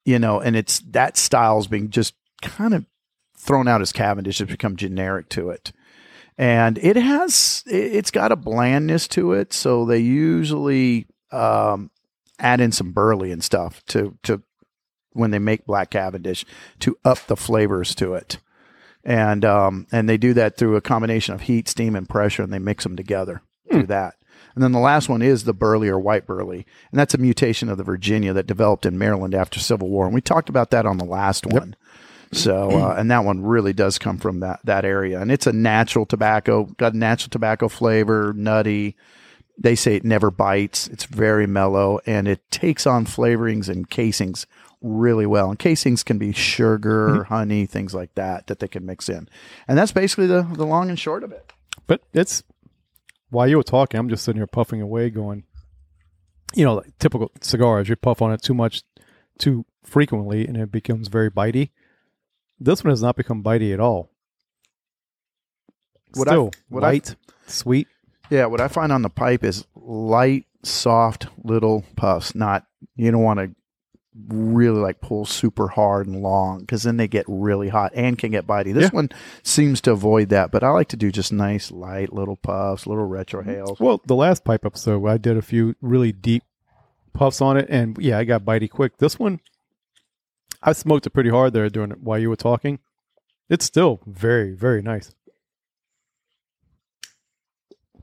you 0.04 0.18
know, 0.18 0.40
and 0.40 0.56
it's 0.56 0.80
that 0.90 1.16
style's 1.16 1.66
being 1.68 1.90
just 1.90 2.14
kind 2.42 2.74
of 2.74 2.84
thrown 3.38 3.68
out 3.68 3.80
as 3.80 3.92
Cavendish 3.92 4.38
has 4.38 4.48
become 4.48 4.74
generic 4.76 5.28
to 5.30 5.50
it, 5.50 5.72
and 6.36 6.78
it 6.78 6.96
has 6.96 7.62
it- 7.66 7.94
it's 7.94 8.10
got 8.10 8.32
a 8.32 8.36
blandness 8.36 9.06
to 9.08 9.32
it. 9.34 9.52
So 9.52 9.84
they 9.84 9.98
usually 9.98 11.06
um, 11.30 11.90
add 12.40 12.60
in 12.60 12.72
some 12.72 12.90
burley 12.92 13.30
and 13.30 13.42
stuff 13.42 13.84
to 13.86 14.18
to 14.24 14.42
when 15.14 15.30
they 15.30 15.38
make 15.38 15.66
Black 15.66 15.90
Cavendish 15.90 16.44
to 16.80 16.98
up 17.04 17.26
the 17.26 17.36
flavors 17.36 17.94
to 17.96 18.14
it 18.14 18.38
and 19.04 19.44
um, 19.44 19.86
and 19.92 20.08
they 20.08 20.16
do 20.16 20.32
that 20.34 20.56
through 20.56 20.76
a 20.76 20.80
combination 20.80 21.34
of 21.34 21.42
heat, 21.42 21.68
steam, 21.68 21.94
and 21.94 22.08
pressure, 22.08 22.42
and 22.42 22.52
they 22.52 22.58
mix 22.58 22.84
them 22.84 22.96
together 22.96 23.42
through 23.70 23.86
that. 23.86 24.14
And 24.54 24.62
then 24.62 24.72
the 24.72 24.78
last 24.78 25.08
one 25.08 25.20
is 25.20 25.44
the 25.44 25.52
burley 25.52 25.88
or 25.88 25.98
white 25.98 26.26
burley, 26.26 26.66
and 26.90 26.98
that's 26.98 27.14
a 27.14 27.18
mutation 27.18 27.68
of 27.68 27.76
the 27.76 27.84
Virginia 27.84 28.32
that 28.32 28.46
developed 28.46 28.86
in 28.86 28.98
Maryland 28.98 29.34
after 29.34 29.60
Civil 29.60 29.88
War, 29.88 30.06
and 30.06 30.14
we 30.14 30.20
talked 30.20 30.48
about 30.48 30.70
that 30.70 30.86
on 30.86 30.98
the 30.98 31.04
last 31.04 31.46
one. 31.46 31.76
So, 32.32 32.70
uh, 32.70 32.94
and 32.98 33.10
that 33.10 33.24
one 33.24 33.42
really 33.42 33.72
does 33.72 33.98
come 33.98 34.18
from 34.18 34.40
that 34.40 34.60
that 34.64 34.84
area, 34.84 35.20
and 35.20 35.30
it's 35.30 35.46
a 35.46 35.52
natural 35.52 36.06
tobacco, 36.06 36.64
got 36.64 36.94
a 36.94 36.98
natural 36.98 37.30
tobacco 37.30 37.68
flavor, 37.68 38.32
nutty. 38.34 38.96
They 39.56 39.76
say 39.76 39.94
it 39.94 40.04
never 40.04 40.32
bites. 40.32 40.88
It's 40.88 41.04
very 41.04 41.46
mellow, 41.46 42.00
and 42.06 42.26
it 42.26 42.50
takes 42.50 42.88
on 42.88 43.06
flavorings 43.06 43.68
and 43.68 43.88
casings 43.88 44.46
really 44.84 45.26
well. 45.26 45.48
And 45.50 45.58
casings 45.58 46.02
can 46.02 46.18
be 46.18 46.32
sugar, 46.32 47.08
mm-hmm. 47.08 47.34
honey, 47.34 47.66
things 47.66 47.94
like 47.94 48.14
that 48.14 48.46
that 48.46 48.60
they 48.60 48.68
can 48.68 48.84
mix 48.84 49.08
in. 49.08 49.28
And 49.66 49.76
that's 49.76 49.92
basically 49.92 50.26
the 50.26 50.42
the 50.42 50.66
long 50.66 50.90
and 50.90 50.98
short 50.98 51.24
of 51.24 51.32
it. 51.32 51.52
But 51.86 52.02
it's 52.12 52.44
while 53.30 53.48
you 53.48 53.56
were 53.56 53.64
talking, 53.64 53.98
I'm 53.98 54.08
just 54.08 54.24
sitting 54.24 54.38
here 54.38 54.46
puffing 54.46 54.80
away, 54.80 55.10
going, 55.10 55.44
you 56.54 56.64
know, 56.64 56.74
like 56.74 56.96
typical 56.98 57.32
cigars. 57.40 57.88
You 57.88 57.96
puff 57.96 58.22
on 58.22 58.32
it 58.32 58.42
too 58.42 58.54
much, 58.54 58.82
too 59.38 59.64
frequently, 59.82 60.46
and 60.46 60.56
it 60.56 60.70
becomes 60.70 61.08
very 61.08 61.30
bitey. 61.30 61.70
This 62.60 62.84
one 62.84 62.90
has 62.90 63.02
not 63.02 63.16
become 63.16 63.42
bitey 63.42 63.72
at 63.72 63.80
all. 63.80 64.10
What 66.14 66.28
I- 66.28 66.32
Still 66.32 66.50
what 66.68 66.84
I- 66.84 66.88
light, 66.88 67.16
sweet. 67.46 67.88
Yeah, 68.30 68.46
what 68.46 68.60
I 68.60 68.68
find 68.68 68.92
on 68.92 69.02
the 69.02 69.10
pipe 69.10 69.44
is 69.44 69.66
light, 69.74 70.46
soft 70.62 71.26
little 71.42 71.84
puffs. 71.96 72.34
Not 72.34 72.66
you 72.96 73.10
don't 73.10 73.22
want 73.22 73.40
to 73.40 73.50
really 74.28 74.78
like 74.80 75.00
pull 75.00 75.24
super 75.24 75.66
hard 75.68 76.06
and 76.06 76.22
long 76.22 76.60
because 76.60 76.84
then 76.84 76.96
they 76.96 77.08
get 77.08 77.24
really 77.26 77.68
hot 77.68 77.90
and 77.94 78.16
can 78.16 78.30
get 78.30 78.46
bitey. 78.46 78.72
This 78.72 78.84
Yeah. 78.84 78.90
one 78.96 79.08
seems 79.42 79.80
to 79.82 79.92
avoid 79.92 80.28
that, 80.28 80.50
but 80.52 80.62
I 80.62 80.70
like 80.70 80.88
to 80.88 80.96
do 80.96 81.10
just 81.10 81.32
nice, 81.32 81.72
light 81.72 82.12
little 82.12 82.36
puffs, 82.36 82.86
little 82.86 83.08
retrohales. 83.08 83.70
Mm-hmm. 83.74 83.84
Well, 83.84 84.00
the 84.06 84.14
last 84.14 84.44
pipe 84.44 84.64
episode, 84.64 85.04
I 85.06 85.16
did 85.16 85.36
a 85.36 85.42
few 85.42 85.74
really 85.80 86.12
deep 86.12 86.44
puffs 87.12 87.40
on 87.40 87.56
it, 87.56 87.66
and 87.68 87.96
yeah, 87.98 88.18
I 88.18 88.24
got 88.24 88.44
bitey 88.44 88.70
quick. 88.70 88.98
This 88.98 89.18
one, 89.18 89.40
I 90.62 90.72
smoked 90.74 91.06
it 91.06 91.10
pretty 91.10 91.30
hard 91.30 91.52
there 91.52 91.68
during 91.68 91.90
it 91.90 92.00
while 92.00 92.18
you 92.18 92.30
were 92.30 92.36
talking. 92.36 92.78
It's 93.50 93.64
still 93.64 94.00
very, 94.06 94.52
very 94.54 94.80
nice. 94.80 95.12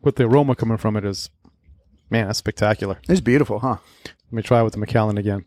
But 0.04 0.16
the 0.16 0.26
aroma 0.26 0.56
coming 0.56 0.78
from 0.78 0.98
it 0.98 1.06
is, 1.06 1.30
man, 2.10 2.28
that's 2.28 2.40
spectacular. 2.40 3.00
It's 3.08 3.22
beautiful, 3.22 3.60
huh? 3.60 3.78
Let 4.06 4.34
me 4.34 4.42
try 4.42 4.62
with 4.62 4.74
the 4.74 4.80
Macallan 4.80 5.18
again. 5.18 5.46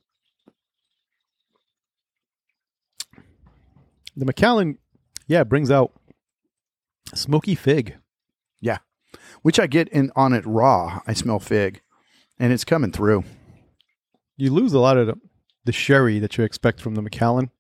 The 4.17 4.25
Macallan, 4.25 4.79
yeah, 5.27 5.45
brings 5.45 5.71
out 5.71 5.93
smoky 7.15 7.55
fig. 7.55 7.97
Yeah, 8.61 8.79
which 9.43 9.59
I 9.59 9.67
get 9.67 9.89
in 9.89 10.11
on 10.15 10.33
it 10.33 10.47
raw. 10.47 11.01
I 11.07 11.13
smell 11.13 11.39
fig, 11.39 11.83
and 12.39 12.53
it's 12.53 12.65
coming 12.65 12.93
through. 12.93 13.25
You 14.37 14.53
lose 14.53 14.73
a 14.73 14.81
lot 14.81 14.97
of 14.97 15.07
the, 15.07 15.15
the 15.65 15.73
sherry 15.73 16.19
that 16.19 16.37
you 16.37 16.45
expect 16.45 16.81
from 16.81 16.95
the 16.95 17.03
Macallan, 17.03 17.51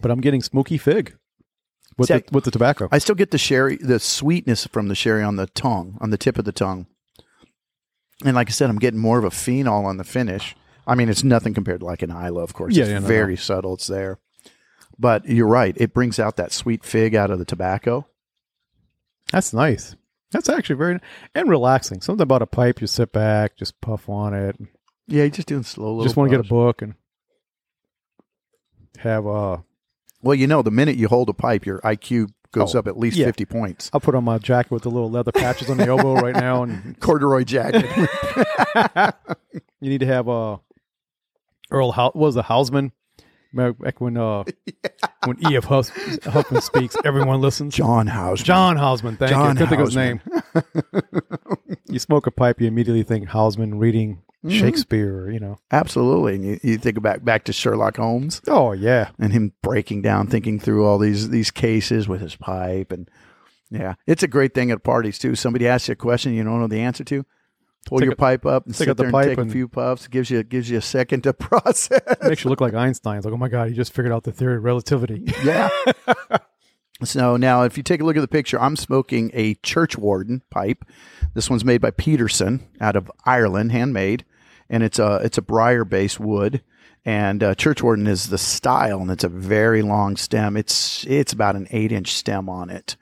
but 0.00 0.10
I'm 0.10 0.20
getting 0.20 0.42
smoky 0.42 0.78
fig 0.78 1.16
with 1.96 2.08
See, 2.08 2.14
the, 2.14 2.24
with 2.32 2.44
the 2.44 2.50
tobacco. 2.50 2.88
I 2.90 2.98
still 2.98 3.14
get 3.14 3.30
the 3.30 3.38
sherry, 3.38 3.76
the 3.76 3.98
sweetness 4.00 4.66
from 4.66 4.88
the 4.88 4.94
sherry 4.94 5.22
on 5.22 5.36
the 5.36 5.46
tongue, 5.48 5.98
on 6.00 6.10
the 6.10 6.18
tip 6.18 6.38
of 6.38 6.44
the 6.44 6.52
tongue. 6.52 6.86
And 8.24 8.34
like 8.34 8.48
I 8.48 8.52
said, 8.52 8.70
I'm 8.70 8.78
getting 8.78 9.00
more 9.00 9.18
of 9.18 9.24
a 9.24 9.30
phenol 9.30 9.84
on 9.84 9.96
the 9.96 10.04
finish. 10.04 10.56
I 10.86 10.94
mean, 10.94 11.08
it's 11.08 11.24
nothing 11.24 11.52
compared 11.52 11.80
to 11.80 11.86
like 11.86 12.02
an 12.02 12.10
Islay, 12.10 12.42
of 12.42 12.54
course. 12.54 12.74
Yeah, 12.74 12.84
it's 12.84 12.90
yeah, 12.92 12.98
no, 13.00 13.06
very 13.06 13.36
subtle. 13.36 13.74
It's 13.74 13.86
there. 13.86 14.18
But 14.98 15.26
you're 15.28 15.46
right. 15.46 15.74
It 15.78 15.92
brings 15.92 16.18
out 16.18 16.36
that 16.36 16.52
sweet 16.52 16.84
fig 16.84 17.14
out 17.14 17.30
of 17.30 17.38
the 17.38 17.44
tobacco. 17.44 18.06
That's 19.32 19.52
nice. 19.52 19.94
That's 20.32 20.48
actually 20.48 20.76
very 20.76 20.98
and 21.34 21.48
relaxing. 21.48 22.00
Something 22.00 22.22
about 22.22 22.42
a 22.42 22.46
pipe, 22.46 22.80
you 22.80 22.86
sit 22.86 23.12
back, 23.12 23.56
just 23.56 23.80
puff 23.80 24.08
on 24.08 24.34
it. 24.34 24.56
Yeah, 25.06 25.22
you're 25.22 25.30
just 25.30 25.48
doing 25.48 25.62
slow 25.62 25.88
little. 25.90 26.02
just 26.04 26.16
want 26.16 26.30
to 26.30 26.36
get 26.36 26.44
a 26.44 26.48
book 26.48 26.82
and 26.82 26.94
have 28.98 29.26
a. 29.26 29.62
Well, 30.22 30.34
you 30.34 30.46
know, 30.46 30.62
the 30.62 30.70
minute 30.70 30.96
you 30.96 31.08
hold 31.08 31.28
a 31.28 31.34
pipe, 31.34 31.66
your 31.66 31.80
IQ 31.80 32.30
goes 32.52 32.74
Oh, 32.74 32.78
up 32.80 32.86
at 32.88 32.98
least 32.98 33.16
yeah. 33.16 33.26
50 33.26 33.44
points. 33.44 33.90
I'll 33.92 34.00
put 34.00 34.14
on 34.14 34.24
my 34.24 34.38
jacket 34.38 34.72
with 34.72 34.82
the 34.82 34.90
little 34.90 35.10
leather 35.10 35.30
patches 35.32 35.68
on 35.70 35.76
the 35.76 35.86
elbow 35.86 36.14
right 36.14 36.34
now 36.34 36.62
and 36.62 36.98
Corduroy 37.00 37.44
jacket. 37.44 37.84
you 39.80 39.90
need 39.90 40.00
to 40.00 40.06
have 40.06 40.26
a 40.28 40.58
Earl 41.70 41.92
Hou- 41.92 42.02
what 42.04 42.16
was 42.16 42.34
the 42.34 42.42
Houseman 42.44 42.92
back 43.56 44.00
when 44.00 44.16
uh 44.16 44.44
when 45.24 45.36
E.F. 45.50 45.64
Hus- 45.64 45.90
Huffman 46.24 46.60
speaks, 46.62 46.96
everyone 47.04 47.40
listens. 47.40 47.74
John 47.74 48.06
House. 48.06 48.42
John 48.42 48.76
Houseman, 48.76 49.16
thank 49.16 49.30
John 49.30 49.56
you. 49.56 49.66
Couldn't 49.66 49.68
think 49.68 49.80
of 49.80 49.86
his 49.88 49.96
name. 49.96 50.20
you 51.88 51.98
smoke 51.98 52.26
a 52.26 52.30
pipe, 52.30 52.60
you 52.60 52.66
immediately 52.68 53.02
think 53.02 53.28
Houseman 53.28 53.78
reading 53.78 54.22
Mhm. 54.44 54.60
Shakespeare, 54.60 55.30
you 55.30 55.40
know. 55.40 55.58
Absolutely. 55.72 56.34
And 56.36 56.44
you, 56.44 56.60
you 56.62 56.78
think 56.78 57.02
back 57.02 57.24
back 57.24 57.44
to 57.44 57.52
Sherlock 57.52 57.96
Holmes 57.96 58.40
Oh 58.46 58.72
yeah. 58.72 59.08
and 59.18 59.32
him 59.32 59.52
breaking 59.62 60.02
down, 60.02 60.26
thinking 60.28 60.60
through 60.60 60.84
all 60.86 60.98
these 60.98 61.30
these 61.30 61.50
cases 61.50 62.06
with 62.06 62.20
his 62.20 62.36
pipe, 62.36 62.92
and 62.92 63.08
yeah, 63.70 63.94
it's 64.06 64.22
a 64.22 64.28
great 64.28 64.54
thing 64.54 64.70
at 64.70 64.84
parties 64.84 65.18
too. 65.18 65.34
Somebody 65.34 65.66
asks 65.66 65.88
you 65.88 65.92
a 65.92 65.96
question 65.96 66.34
you 66.34 66.44
don't 66.44 66.60
know 66.60 66.68
the 66.68 66.80
answer 66.80 67.02
to. 67.04 67.24
Pull 67.86 67.98
Take 68.00 68.06
your 68.06 68.12
a- 68.14 68.16
pipe 68.16 68.44
up 68.44 68.66
and 68.66 68.74
take 68.74 68.78
sit 68.78 68.88
out 68.88 68.96
the 68.96 69.04
there 69.04 69.06
and 69.08 69.12
pipe 69.14 69.28
take 69.28 69.38
a 69.38 69.48
few 69.48 69.68
puffs. 69.68 70.04
It 70.06 70.10
gives 70.10 70.28
you 70.28 70.42
gives 70.42 70.68
you 70.68 70.76
a 70.78 70.82
second 70.82 71.22
to 71.22 71.32
process. 71.34 72.00
Makes 72.22 72.44
you 72.44 72.50
look 72.50 72.60
like 72.60 72.74
Einstein. 72.74 73.16
It's 73.18 73.24
like, 73.24 73.32
oh 73.34 73.38
my 73.38 73.48
God, 73.48 73.68
he 73.68 73.74
just 73.74 73.92
figured 73.92 74.12
out 74.12 74.24
the 74.24 74.32
theory 74.32 74.56
of 74.56 74.64
relativity. 74.64 75.24
Yeah. 75.44 75.68
so 77.04 77.36
now, 77.36 77.62
if 77.62 77.76
you 77.76 77.82
take 77.82 78.00
a 78.00 78.04
look 78.04 78.16
at 78.16 78.20
the 78.20 78.28
picture, 78.28 78.60
I'm 78.60 78.74
smoking 78.76 79.30
a 79.34 79.54
church 79.56 79.96
warden 79.96 80.42
pipe. 80.50 80.84
This 81.34 81.48
one's 81.50 81.64
made 81.64 81.80
by 81.80 81.90
Peterson 81.90 82.66
out 82.80 82.96
of 82.96 83.10
Ireland, 83.24 83.70
handmade, 83.72 84.24
and 84.70 84.82
it's 84.82 84.98
a 84.98 85.16
it's 85.22 85.38
a 85.38 85.42
briar 85.42 85.84
based 85.84 86.18
wood. 86.18 86.62
And 87.04 87.40
uh, 87.40 87.54
church 87.54 87.84
warden 87.84 88.08
is 88.08 88.30
the 88.30 88.38
style, 88.38 89.00
and 89.00 89.10
it's 89.12 89.22
a 89.22 89.28
very 89.28 89.82
long 89.82 90.16
stem. 90.16 90.56
It's 90.56 91.06
it's 91.06 91.32
about 91.32 91.54
an 91.54 91.68
eight 91.70 91.92
inch 91.92 92.12
stem 92.14 92.48
on 92.48 92.68
it. 92.70 92.96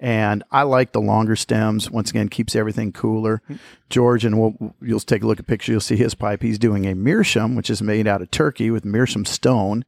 And 0.00 0.42
I 0.50 0.62
like 0.62 0.92
the 0.92 1.00
longer 1.00 1.36
stems. 1.36 1.90
Once 1.90 2.08
again, 2.08 2.30
keeps 2.30 2.56
everything 2.56 2.90
cooler. 2.90 3.42
George, 3.90 4.24
and 4.24 4.40
we'll, 4.40 4.74
you'll 4.80 4.98
take 4.98 5.22
a 5.22 5.26
look 5.26 5.38
at 5.38 5.46
picture. 5.46 5.72
You'll 5.72 5.82
see 5.82 5.96
his 5.96 6.14
pipe. 6.14 6.42
He's 6.42 6.58
doing 6.58 6.86
a 6.86 6.94
meerschaum, 6.94 7.54
which 7.54 7.68
is 7.68 7.82
made 7.82 8.06
out 8.06 8.22
of 8.22 8.30
turkey 8.30 8.70
with 8.70 8.86
meerschaum 8.86 9.26
stone, 9.26 9.84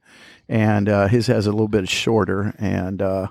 and 0.47 0.87
uh, 0.87 1.07
his 1.07 1.25
has 1.27 1.47
a 1.47 1.51
little 1.51 1.67
bit 1.67 1.89
shorter 1.89 2.53
and 2.59 3.01
uh, 3.01 3.27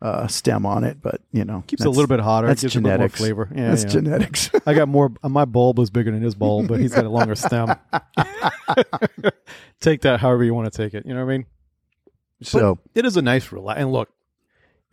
uh, 0.00 0.26
stem 0.26 0.64
on 0.64 0.84
it. 0.84 1.02
But 1.02 1.20
you 1.32 1.44
know, 1.44 1.64
Keeps 1.66 1.82
it 1.82 1.86
a 1.86 1.90
little 1.90 2.06
bit 2.06 2.20
hotter. 2.20 2.46
That's 2.46 2.62
gives 2.62 2.76
it 2.76 2.80
a 2.80 2.82
little 2.82 2.98
more 2.98 3.08
flavor. 3.10 3.48
Yeah, 3.54 3.68
that's 3.68 3.84
yeah. 3.84 3.90
genetics. 3.90 4.50
I 4.66 4.72
got 4.72 4.88
more. 4.88 5.12
My 5.22 5.44
bulb 5.44 5.78
is 5.80 5.90
bigger 5.90 6.10
than 6.10 6.22
his 6.22 6.34
bulb, 6.34 6.68
but 6.68 6.80
he's 6.80 6.94
got 6.94 7.04
a 7.04 7.10
longer 7.10 7.34
stem. 7.34 7.76
take 9.80 10.00
that 10.02 10.20
however 10.20 10.44
you 10.44 10.54
want 10.54 10.72
to 10.72 10.76
take 10.76 10.94
it. 10.94 11.04
You 11.04 11.12
know 11.12 11.24
what 11.24 11.32
I 11.32 11.36
mean? 11.36 11.46
so 12.42 12.78
It 12.94 13.04
is 13.04 13.16
a 13.16 13.22
nice 13.22 13.52
relax. 13.52 13.78
And 13.78 13.92
look, 13.92 14.08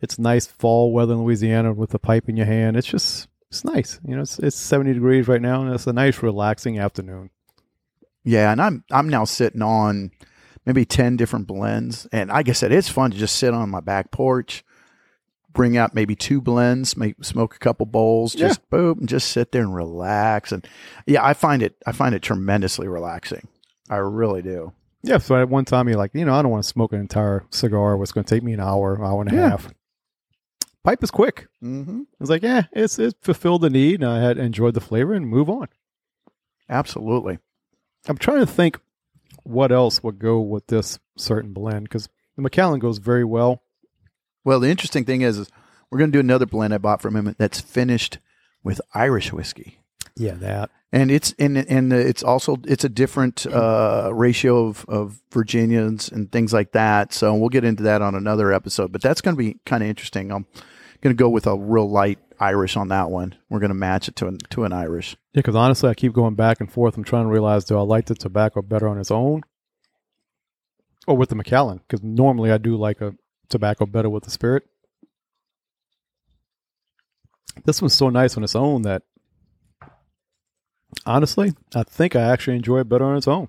it's 0.00 0.18
nice 0.18 0.46
fall 0.46 0.92
weather 0.92 1.12
in 1.14 1.22
Louisiana 1.22 1.72
with 1.72 1.94
a 1.94 1.98
pipe 1.98 2.28
in 2.28 2.36
your 2.36 2.46
hand. 2.46 2.76
It's 2.76 2.86
just 2.86 3.28
it's 3.50 3.64
nice. 3.64 3.98
You 4.06 4.16
know, 4.16 4.22
it's 4.22 4.38
it's 4.38 4.56
seventy 4.56 4.92
degrees 4.94 5.28
right 5.28 5.42
now, 5.42 5.62
and 5.62 5.74
it's 5.74 5.86
a 5.86 5.92
nice 5.92 6.22
relaxing 6.22 6.78
afternoon. 6.78 7.30
yeah, 8.24 8.52
and 8.52 8.60
I'm 8.60 8.84
I'm 8.90 9.08
now 9.08 9.24
sitting 9.24 9.62
on 9.62 10.10
maybe 10.66 10.84
ten 10.84 11.16
different 11.16 11.46
blends, 11.46 12.06
and 12.12 12.30
like 12.30 12.48
I 12.48 12.52
said, 12.52 12.72
it's 12.72 12.88
fun 12.88 13.10
to 13.10 13.16
just 13.18 13.36
sit 13.36 13.54
on 13.54 13.70
my 13.70 13.80
back 13.80 14.10
porch. 14.10 14.64
Bring 15.52 15.76
out 15.76 15.96
maybe 15.96 16.14
two 16.14 16.40
blends, 16.40 16.96
make 16.96 17.24
smoke 17.24 17.56
a 17.56 17.58
couple 17.58 17.84
bowls, 17.84 18.36
Yeah. 18.36 18.46
just 18.46 18.70
boom, 18.70 19.00
and 19.00 19.08
just 19.08 19.32
sit 19.32 19.50
there 19.50 19.62
and 19.62 19.74
relax. 19.74 20.52
And 20.52 20.64
yeah, 21.06 21.24
I 21.26 21.34
find 21.34 21.60
it 21.60 21.74
I 21.84 21.90
find 21.90 22.14
it 22.14 22.22
tremendously 22.22 22.86
relaxing. 22.86 23.48
I 23.88 23.96
really 23.96 24.42
do. 24.42 24.72
Yeah. 25.02 25.18
So 25.18 25.34
at 25.34 25.48
one 25.48 25.64
time 25.64 25.88
you're 25.88 25.96
like, 25.98 26.12
you 26.14 26.24
know, 26.24 26.34
I 26.34 26.42
don't 26.42 26.52
want 26.52 26.62
to 26.62 26.68
smoke 26.68 26.92
an 26.92 27.00
entire 27.00 27.44
cigar. 27.50 27.96
What's 27.96 28.12
going 28.12 28.22
to 28.22 28.32
take 28.32 28.44
me 28.44 28.52
an 28.52 28.60
hour, 28.60 29.04
hour 29.04 29.22
and 29.22 29.32
a 29.32 29.34
Yeah. 29.34 29.48
half. 29.50 29.68
Pipe 30.82 31.02
is 31.02 31.10
quick. 31.10 31.48
Mm-hmm. 31.62 32.02
It's 32.20 32.30
like, 32.30 32.42
yeah, 32.42 32.64
it's 32.72 32.98
it 32.98 33.14
fulfilled 33.20 33.62
the 33.62 33.70
need, 33.70 34.02
and 34.02 34.10
I 34.10 34.20
had 34.20 34.38
enjoyed 34.38 34.74
the 34.74 34.80
flavor, 34.80 35.12
and 35.12 35.26
move 35.26 35.50
on. 35.50 35.68
Absolutely. 36.68 37.38
I'm 38.08 38.16
trying 38.16 38.40
to 38.40 38.46
think 38.46 38.80
what 39.42 39.72
else 39.72 40.02
would 40.02 40.18
go 40.18 40.40
with 40.40 40.68
this 40.68 40.98
certain 41.16 41.52
blend 41.52 41.84
because 41.84 42.08
the 42.36 42.42
Macallan 42.42 42.80
goes 42.80 42.98
very 42.98 43.24
well. 43.24 43.62
Well, 44.44 44.60
the 44.60 44.70
interesting 44.70 45.04
thing 45.04 45.20
is, 45.20 45.38
is 45.38 45.50
we're 45.90 45.98
going 45.98 46.10
to 46.12 46.16
do 46.16 46.20
another 46.20 46.46
blend 46.46 46.72
I 46.72 46.78
bought 46.78 47.02
from 47.02 47.16
him 47.16 47.34
that's 47.36 47.60
finished 47.60 48.18
with 48.62 48.80
Irish 48.94 49.32
whiskey. 49.32 49.80
Yeah, 50.16 50.34
that. 50.34 50.70
and 50.92 51.10
it's 51.10 51.34
and 51.38 51.56
and 51.56 51.92
it's 51.92 52.22
also 52.22 52.56
it's 52.66 52.84
a 52.84 52.88
different 52.88 53.46
uh, 53.46 54.10
ratio 54.12 54.66
of, 54.66 54.84
of 54.88 55.20
Virginians 55.30 56.10
and 56.10 56.30
things 56.30 56.52
like 56.52 56.72
that. 56.72 57.12
So 57.12 57.34
we'll 57.34 57.48
get 57.48 57.64
into 57.64 57.84
that 57.84 58.02
on 58.02 58.14
another 58.14 58.52
episode. 58.52 58.92
But 58.92 59.02
that's 59.02 59.20
going 59.20 59.36
to 59.36 59.38
be 59.38 59.58
kind 59.64 59.82
of 59.82 59.88
interesting. 59.88 60.30
I'm 60.32 60.46
going 61.00 61.16
to 61.16 61.20
go 61.20 61.28
with 61.28 61.46
a 61.46 61.56
real 61.56 61.88
light 61.88 62.18
Irish 62.38 62.76
on 62.76 62.88
that 62.88 63.10
one. 63.10 63.36
We're 63.48 63.60
going 63.60 63.70
to 63.70 63.74
match 63.74 64.08
it 64.08 64.16
to 64.16 64.26
an 64.26 64.38
to 64.50 64.64
an 64.64 64.72
Irish. 64.72 65.16
Yeah, 65.32 65.40
because 65.40 65.56
honestly, 65.56 65.90
I 65.90 65.94
keep 65.94 66.12
going 66.12 66.34
back 66.34 66.60
and 66.60 66.70
forth. 66.70 66.96
I'm 66.96 67.04
trying 67.04 67.24
to 67.24 67.30
realize 67.30 67.64
do 67.64 67.78
I 67.78 67.82
like 67.82 68.06
the 68.06 68.14
tobacco 68.14 68.62
better 68.62 68.88
on 68.88 68.98
its 68.98 69.10
own 69.10 69.42
or 71.06 71.16
with 71.16 71.28
the 71.28 71.34
Macallan? 71.34 71.80
Because 71.86 72.02
normally 72.02 72.50
I 72.50 72.58
do 72.58 72.76
like 72.76 73.00
a 73.00 73.14
tobacco 73.48 73.86
better 73.86 74.08
with 74.10 74.24
the 74.24 74.30
spirit. 74.30 74.64
This 77.64 77.82
one's 77.82 77.94
so 77.94 78.08
nice 78.08 78.36
on 78.36 78.44
its 78.44 78.56
own 78.56 78.82
that 78.82 79.02
honestly, 81.04 81.52
I 81.74 81.82
think 81.82 82.16
I 82.16 82.22
actually 82.22 82.56
enjoy 82.56 82.80
it 82.80 82.88
better 82.88 83.04
on 83.04 83.16
its 83.16 83.28
own. 83.28 83.48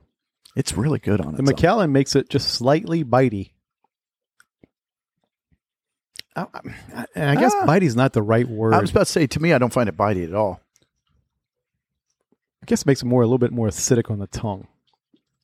It's 0.56 0.74
really 0.74 1.00
good 1.00 1.22
on 1.22 1.36
it. 1.36 1.38
The. 1.38 1.44
Macallan 1.44 1.92
makes 1.92 2.16
it 2.16 2.30
just 2.30 2.50
slightly 2.50 3.06
bitey. 3.06 3.52
I, 6.36 6.46
I, 6.96 7.06
I 7.16 7.36
guess 7.36 7.54
Ah. 7.56 7.66
bitey's 7.66 7.96
not 7.96 8.14
the 8.14 8.22
right 8.22 8.48
word. 8.48 8.74
I 8.74 8.80
was 8.80 8.92
about 8.92 9.08
to 9.08 9.12
say 9.12 9.28
to 9.28 9.40
me, 9.42 9.54
I 9.54 9.58
don't 9.58 9.74
find 9.74 9.90
it 9.90 9.98
bitey 9.98 10.24
at 10.28 10.34
all. 10.34 10.62
I 12.62 12.66
guess 12.68 12.82
it 12.82 12.88
makes 12.88 13.02
it 13.02 13.06
more 13.06 13.22
a 13.22 13.26
little 13.26 13.38
bit 13.40 13.52
more 13.52 13.68
acidic 13.68 14.12
on 14.12 14.20
the 14.20 14.28
tongue. 14.28 14.68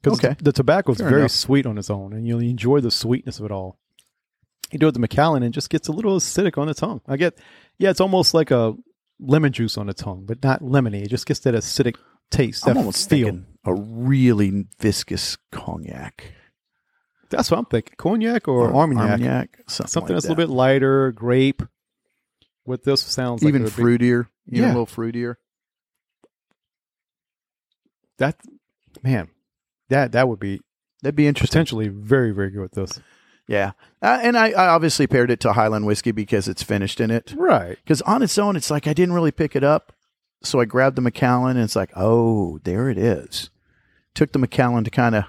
Because 0.01 0.19
Okay. 0.23 0.35
the 0.41 0.51
tobacco 0.51 0.91
is 0.91 0.99
very 0.99 1.21
enough. 1.21 1.31
sweet 1.31 1.65
on 1.65 1.77
its 1.77 1.89
own, 1.89 2.13
and 2.13 2.27
you 2.27 2.37
enjoy 2.39 2.79
the 2.79 2.91
sweetness 2.91 3.39
of 3.39 3.45
it 3.45 3.51
all. 3.51 3.77
You 4.71 4.79
do 4.79 4.85
it 4.85 4.89
with 4.89 4.93
the 4.95 4.99
Macallan, 5.01 5.43
and 5.43 5.51
it 5.53 5.55
just 5.55 5.69
gets 5.69 5.87
a 5.87 5.91
little 5.91 6.15
acidic 6.17 6.57
on 6.57 6.67
the 6.67 6.73
tongue. 6.73 7.01
I 7.07 7.17
get, 7.17 7.37
yeah, 7.79 7.89
it's 7.89 7.99
almost 8.01 8.33
like 8.33 8.51
a 8.51 8.75
lemon 9.19 9.51
juice 9.51 9.77
on 9.77 9.87
the 9.87 9.93
tongue, 9.93 10.25
but 10.27 10.43
not 10.43 10.61
lemony. 10.61 11.03
It 11.03 11.09
just 11.09 11.25
gets 11.25 11.39
that 11.41 11.55
acidic 11.55 11.95
taste. 12.29 12.67
I'm 12.67 12.73
that 12.75 12.79
almost 12.79 13.09
feel. 13.09 13.27
thinking 13.27 13.45
a 13.65 13.73
really 13.73 14.65
viscous 14.79 15.37
cognac 15.51 16.31
That's 17.29 17.51
what 17.51 17.57
I'm 17.57 17.65
thinking. 17.65 17.93
Cognac 17.97 18.47
or, 18.47 18.73
Armagnac. 18.73 19.03
Armagnac, 19.11 19.57
something, 19.67 19.89
something 19.89 20.01
like 20.15 20.15
that's 20.15 20.25
a 20.25 20.29
little 20.29 20.47
bit 20.47 20.49
lighter, 20.53 21.11
grape. 21.11 21.61
With 22.65 22.83
this 22.83 23.01
sounds 23.01 23.41
like 23.43 23.49
even 23.49 23.61
it 23.61 23.65
would 23.65 23.75
be- 23.75 23.81
fruitier, 23.83 24.27
even 24.47 24.63
Yeah. 24.63 24.67
a 24.67 24.73
little 24.77 24.85
fruitier. 24.87 25.35
that 28.17 28.35
man, 29.03 29.29
that 29.89 30.11
that 30.13 30.27
would 30.27 30.39
be 30.39 30.61
That'd 31.03 31.15
be 31.15 31.27
interesting. 31.27 31.53
Potentially 31.53 31.87
very, 31.89 32.31
very 32.31 32.49
good 32.49 32.61
with 32.61 32.71
this. 32.71 32.99
Yeah, 33.47 33.71
uh, 34.01 34.19
and 34.21 34.35
I, 34.37 34.49
I 34.49 34.67
obviously 34.69 35.05
paired 35.07 35.29
it 35.31 35.39
to 35.41 35.53
Highland 35.53 35.85
whiskey 35.85 36.11
because 36.11 36.47
it's 36.47 36.63
finished 36.63 36.99
in 36.99 37.11
it. 37.11 37.33
Right. 37.37 37.77
Because 37.83 38.01
on 38.01 38.21
its 38.21 38.37
own, 38.37 38.55
it's 38.57 38.69
like 38.71 38.87
I 38.87 38.93
didn't 38.93 39.13
really 39.13 39.31
pick 39.31 39.55
it 39.55 39.63
up, 39.63 39.93
so 40.41 40.59
I 40.59 40.65
grabbed 40.65 40.97
the 40.97 41.01
Macallan, 41.01 41.55
and 41.55 41.63
it's 41.63 41.75
like, 41.75 41.91
oh, 41.95 42.59
there 42.63 42.89
it 42.89 42.97
is. 42.97 43.49
Took 44.15 44.33
the 44.33 44.39
Macallan 44.39 44.83
to 44.83 44.89
kind 44.89 45.15
of 45.15 45.25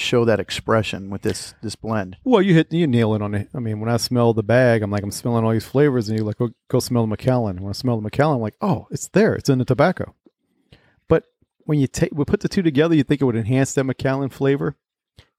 show 0.00 0.24
that 0.24 0.40
expression 0.40 1.10
with 1.10 1.22
this 1.22 1.54
this 1.62 1.76
blend. 1.76 2.16
Well, 2.24 2.42
you 2.42 2.54
hit 2.54 2.72
you 2.72 2.86
nail 2.86 3.14
it 3.14 3.22
on 3.22 3.34
it. 3.34 3.48
I 3.54 3.58
mean, 3.58 3.80
when 3.80 3.88
I 3.90 3.96
smell 3.98 4.32
the 4.34 4.42
bag, 4.42 4.82
I'm 4.82 4.90
like, 4.90 5.02
I'm 5.02 5.10
smelling 5.10 5.44
all 5.44 5.52
these 5.52 5.66
flavors, 5.66 6.08
and 6.08 6.18
you're 6.18 6.26
like, 6.26 6.38
go, 6.38 6.50
go 6.68 6.80
smell 6.80 7.02
the 7.02 7.08
Macallan. 7.08 7.62
When 7.62 7.70
I 7.70 7.72
smell 7.72 7.96
the 7.96 8.02
Macallan, 8.02 8.36
I'm 8.36 8.42
like, 8.42 8.56
oh, 8.60 8.86
it's 8.90 9.08
there. 9.08 9.34
It's 9.34 9.48
in 9.48 9.58
the 9.58 9.64
tobacco. 9.64 10.14
But 11.08 11.24
when 11.64 11.78
you 11.78 11.86
take, 11.86 12.10
we 12.12 12.24
put 12.24 12.40
the 12.40 12.48
two 12.48 12.62
together, 12.62 12.94
you 12.94 13.02
think 13.04 13.20
it 13.20 13.24
would 13.24 13.36
enhance 13.36 13.74
that 13.74 13.84
Macallan 13.84 14.30
flavor. 14.30 14.76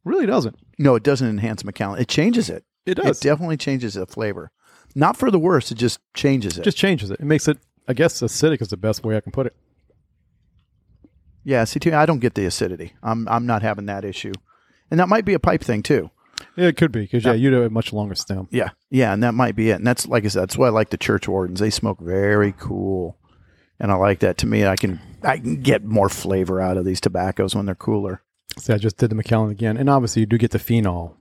Really 0.04 0.26
doesn't. 0.26 0.58
No, 0.80 0.96
it 0.96 1.04
doesn't 1.04 1.28
enhance 1.28 1.64
Macallan. 1.64 2.00
It 2.02 2.08
changes 2.08 2.50
it. 2.50 2.64
It 2.86 2.96
does. 2.96 3.18
It 3.20 3.24
definitely 3.24 3.58
changes 3.58 3.94
the 3.94 4.06
flavor. 4.08 4.52
Not 4.96 5.16
for 5.16 5.30
the 5.30 5.40
worse. 5.40 5.72
It 5.72 5.76
just 5.78 6.00
changes 6.14 6.58
it. 6.58 6.64
just 6.64 6.78
changes 6.78 7.12
it. 7.12 7.20
It 7.20 7.26
makes 7.26 7.48
it, 7.48 7.58
I 7.88 7.94
guess, 7.94 8.20
acidic 8.22 8.62
is 8.62 8.70
the 8.70 8.78
best 8.78 9.04
way 9.04 9.16
I 9.16 9.22
can 9.22 9.32
put 9.32 9.46
it. 9.46 9.56
yeah. 11.44 11.64
See, 11.66 11.80
too, 11.80 11.94
I 11.94 12.06
don't 12.06 12.20
get 12.20 12.34
the 12.36 12.46
acidity. 12.46 12.94
I'm 13.04 13.28
I'm 13.28 13.46
not 13.46 13.62
having 13.62 13.86
that 13.86 14.04
issue, 14.04 14.34
and 14.92 15.00
that 15.00 15.10
might 15.10 15.26
be 15.26 15.34
a 15.34 15.40
pipe 15.40 15.64
thing 15.64 15.82
too. 15.82 16.12
Yeah, 16.56 16.68
it 16.68 16.78
could 16.78 16.92
be 16.92 17.02
because 17.02 17.24
yeah, 17.26 17.34
you'd 17.34 17.54
have 17.54 17.64
a 17.64 17.70
much 17.70 17.94
longer 17.94 18.16
stem. 18.16 18.48
Yeah, 18.52 18.70
yeah, 18.90 19.14
and 19.14 19.24
that 19.24 19.34
might 19.34 19.56
be 19.56 19.70
it. 19.72 19.76
And 19.76 19.88
that's 19.88 20.08
like 20.08 20.26
I 20.26 20.28
said, 20.28 20.42
that's 20.44 20.58
why 20.58 20.68
I 20.68 20.72
like 20.72 20.90
the 20.90 20.98
church 20.98 21.28
wardens. 21.28 21.60
They 21.60 21.70
smoke 21.70 22.00
very 22.00 22.54
cool, 22.58 23.18
and 23.80 23.92
I 23.92 23.96
like 23.96 24.20
that. 24.20 24.38
To 24.40 24.48
me, 24.48 24.66
I 24.66 24.76
can 24.76 25.00
I 25.24 25.38
can 25.38 25.62
get 25.62 25.84
more 25.84 26.10
flavor 26.10 26.60
out 26.60 26.78
of 26.78 26.86
these 26.86 27.00
tobaccos 27.02 27.56
when 27.56 27.66
they're 27.68 27.76
cooler, 27.76 28.22
See, 28.58 28.74
I 28.74 28.78
just 28.78 28.98
did 28.98 29.10
the 29.12 29.16
Macallan 29.16 29.52
again, 29.52 29.78
and 29.78 29.90
obviously 29.90 30.22
you 30.22 30.26
do 30.26 30.38
get 30.38 30.52
the 30.52 30.60
phenol. 30.60 31.16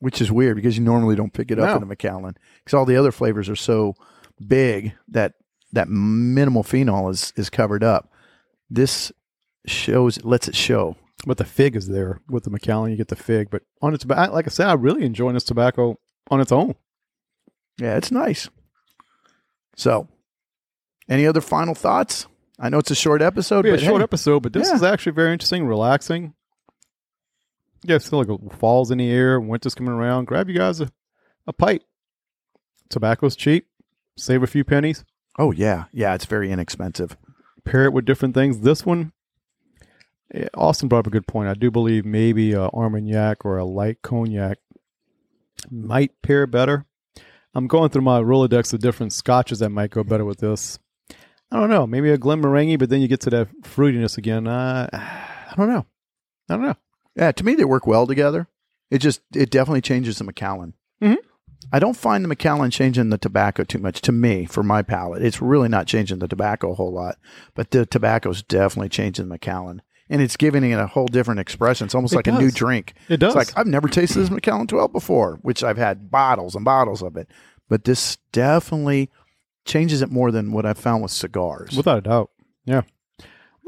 which 0.00 0.20
is 0.20 0.30
weird 0.32 0.56
because 0.56 0.78
you 0.78 0.84
normally 0.84 1.14
don't 1.16 1.32
pick 1.32 1.50
it 1.50 1.58
up 1.58 1.68
No. 1.68 1.76
in 1.76 1.82
a 1.82 1.86
Macallan 1.86 2.36
because 2.64 2.74
all 2.74 2.84
the 2.86 2.96
other 2.96 3.12
flavors 3.12 3.48
are 3.48 3.56
so 3.56 3.94
big 4.46 4.94
that 5.08 5.34
that 5.72 5.88
minimal 5.88 6.62
phenol 6.62 7.10
is 7.10 7.32
is 7.36 7.50
covered 7.50 7.84
up. 7.84 8.10
This 8.70 9.12
shows 9.66 10.24
lets 10.24 10.48
it 10.48 10.56
show. 10.56 10.96
But 11.26 11.36
the 11.38 11.44
fig 11.44 11.74
is 11.76 11.88
there 11.88 12.20
with 12.28 12.44
the 12.44 12.50
Macallan. 12.50 12.90
You 12.92 12.96
get 12.96 13.08
the 13.08 13.16
fig, 13.16 13.50
but 13.50 13.62
on 13.82 13.92
its 13.94 14.02
tobacco, 14.02 14.32
like 14.32 14.46
I 14.46 14.50
said, 14.50 14.68
I 14.68 14.74
really 14.74 15.04
enjoying 15.04 15.34
this 15.34 15.44
tobacco 15.44 15.98
on 16.30 16.40
its 16.40 16.52
own. 16.52 16.74
Yeah, 17.78 17.96
it's 17.96 18.10
nice. 18.12 18.48
So, 19.76 20.08
any 21.08 21.26
other 21.26 21.40
final 21.40 21.74
thoughts? 21.74 22.26
I 22.58 22.68
know 22.68 22.78
it's 22.78 22.90
a 22.90 22.94
short 22.96 23.22
episode, 23.22 23.66
It'll 23.66 23.76
but 23.76 23.82
a 23.82 23.86
short 23.86 24.00
hey, 24.00 24.04
episode, 24.04 24.42
but 24.42 24.52
this 24.52 24.68
Yeah. 24.68 24.74
is 24.74 24.82
actually 24.82 25.12
very 25.12 25.32
interesting, 25.32 25.66
relaxing. 25.66 26.34
Yeah, 27.84 27.96
it's 27.96 28.06
still 28.06 28.24
like 28.24 28.52
fall's 28.58 28.90
in 28.90 28.98
the 28.98 29.10
air, 29.10 29.40
winter's 29.40 29.74
coming 29.74 29.92
around. 29.92 30.24
Grab 30.26 30.48
you 30.48 30.56
guys 30.56 30.80
a, 30.80 30.90
a 31.46 31.52
pipe. 31.52 31.82
Tobacco's 32.90 33.36
cheap. 33.36 33.66
Save 34.16 34.42
a 34.42 34.48
few 34.48 34.64
pennies. 34.64 35.04
oh 35.38 35.52
yeah, 35.52 35.84
yeah, 35.92 36.14
it's 36.14 36.24
very 36.24 36.50
inexpensive. 36.50 37.16
Pair 37.64 37.84
it 37.84 37.92
with 37.92 38.04
different 38.04 38.34
things. 38.34 38.60
This 38.60 38.84
one, 38.84 39.12
Austin 40.54 40.88
brought 40.88 41.00
up 41.00 41.06
a 41.06 41.10
good 41.10 41.26
point. 41.26 41.48
I 41.48 41.54
do 41.54 41.70
believe 41.70 42.04
maybe 42.04 42.52
a 42.52 42.68
Armagnac 42.68 43.44
or 43.44 43.56
a 43.58 43.64
light 43.64 44.02
cognac 44.02 44.58
might 45.70 46.20
pair 46.22 46.46
better. 46.46 46.84
I'm 47.54 47.66
going 47.66 47.90
through 47.90 48.02
my 48.02 48.20
Rolodex 48.20 48.72
of 48.72 48.80
different 48.80 49.12
scotches 49.12 49.58
that 49.60 49.70
might 49.70 49.90
go 49.90 50.04
better 50.04 50.24
with 50.24 50.38
this. 50.38 50.78
I 51.50 51.58
don't 51.58 51.70
know. 51.70 51.86
Maybe 51.86 52.10
a 52.10 52.18
Glenmorangie, 52.18 52.78
but 52.78 52.90
then 52.90 53.00
you 53.00 53.08
get 53.08 53.20
to 53.22 53.30
that 53.30 53.48
fruitiness 53.62 54.18
again. 54.18 54.46
Uh, 54.46 54.88
I 54.92 55.54
don't 55.56 55.70
know. 55.70 55.86
I 56.50 56.54
don't 56.56 56.62
know. 56.62 56.76
Yeah, 57.16 57.32
to 57.32 57.44
me 57.44 57.54
they 57.54 57.64
work 57.64 57.86
well 57.86 58.06
together. 58.06 58.48
It 58.90 58.98
just 58.98 59.22
it 59.34 59.50
definitely 59.50 59.80
changes 59.80 60.18
the 60.18 60.24
Macallan. 60.24 60.74
Mhm. 61.02 61.16
I 61.72 61.78
don't 61.78 61.96
find 61.96 62.22
the 62.22 62.28
Macallan 62.28 62.70
changing 62.70 63.08
the 63.10 63.18
tobacco 63.18 63.64
too 63.64 63.78
much 63.78 64.00
to 64.02 64.12
me 64.12 64.44
for 64.46 64.62
my 64.62 64.82
palate. 64.82 65.22
It's 65.22 65.42
really 65.42 65.68
not 65.68 65.86
changing 65.86 66.20
the 66.20 66.28
tobacco 66.28 66.72
a 66.72 66.74
whole 66.74 66.92
lot, 66.92 67.16
but 67.54 67.70
the 67.70 67.84
tobacco's 67.86 68.42
definitely 68.42 68.88
changing 68.90 69.26
the 69.26 69.34
Macallan. 69.34 69.82
And 70.10 70.22
it's 70.22 70.36
giving 70.36 70.64
it 70.70 70.78
a 70.78 70.86
whole 70.86 71.06
different 71.06 71.40
expression. 71.40 71.84
It's 71.84 71.94
almost 71.94 72.14
It 72.14 72.16
like 72.16 72.26
a 72.28 72.32
new 72.32 72.50
drink. 72.50 72.94
It 73.08 73.18
does. 73.18 73.34
It's 73.34 73.36
like 73.36 73.58
I've 73.58 73.66
never 73.66 73.88
tasted 73.88 74.20
this 74.20 74.30
Macallan 74.30 74.66
12 74.66 74.92
before, 74.92 75.38
which 75.42 75.62
I've 75.62 75.76
had 75.76 76.10
bottles 76.10 76.54
and 76.54 76.64
bottles 76.64 77.02
of 77.02 77.16
it. 77.16 77.28
But 77.68 77.84
this 77.84 78.16
definitely 78.32 79.10
changes 79.66 80.00
it 80.00 80.10
more 80.10 80.30
than 80.30 80.52
what 80.52 80.64
I've 80.64 80.78
found 80.78 81.02
with 81.02 81.10
cigars. 81.12 81.76
Without 81.76 81.98
a 81.98 82.02
doubt. 82.02 82.30
Yeah. 82.64 82.82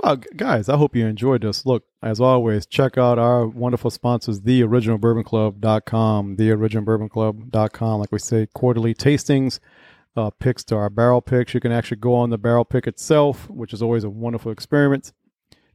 Well, 0.02 0.16
guys, 0.16 0.70
I 0.70 0.78
hope 0.78 0.96
you 0.96 1.06
enjoyed 1.06 1.42
this. 1.42 1.66
Look, 1.66 1.84
as 2.02 2.20
always, 2.20 2.64
check 2.64 2.96
out 2.96 3.18
our 3.18 3.46
wonderful 3.46 3.90
sponsors, 3.90 4.40
theoriginalbourbonclub.com, 4.40 6.36
theoriginalbourbonclub.com. 6.36 8.00
Like 8.00 8.12
we 8.12 8.18
say, 8.18 8.48
quarterly 8.54 8.94
tastings, 8.94 9.60
uh, 10.16 10.30
picks 10.30 10.64
to 10.64 10.76
our 10.76 10.88
barrel 10.90 11.20
picks. 11.20 11.52
You 11.52 11.60
can 11.60 11.72
actually 11.72 11.98
go 11.98 12.14
on 12.14 12.30
the 12.30 12.38
barrel 12.38 12.64
pick 12.64 12.86
itself, 12.86 13.48
which 13.50 13.74
is 13.74 13.82
always 13.82 14.04
a 14.04 14.10
wonderful 14.10 14.50
experiment. 14.50 15.12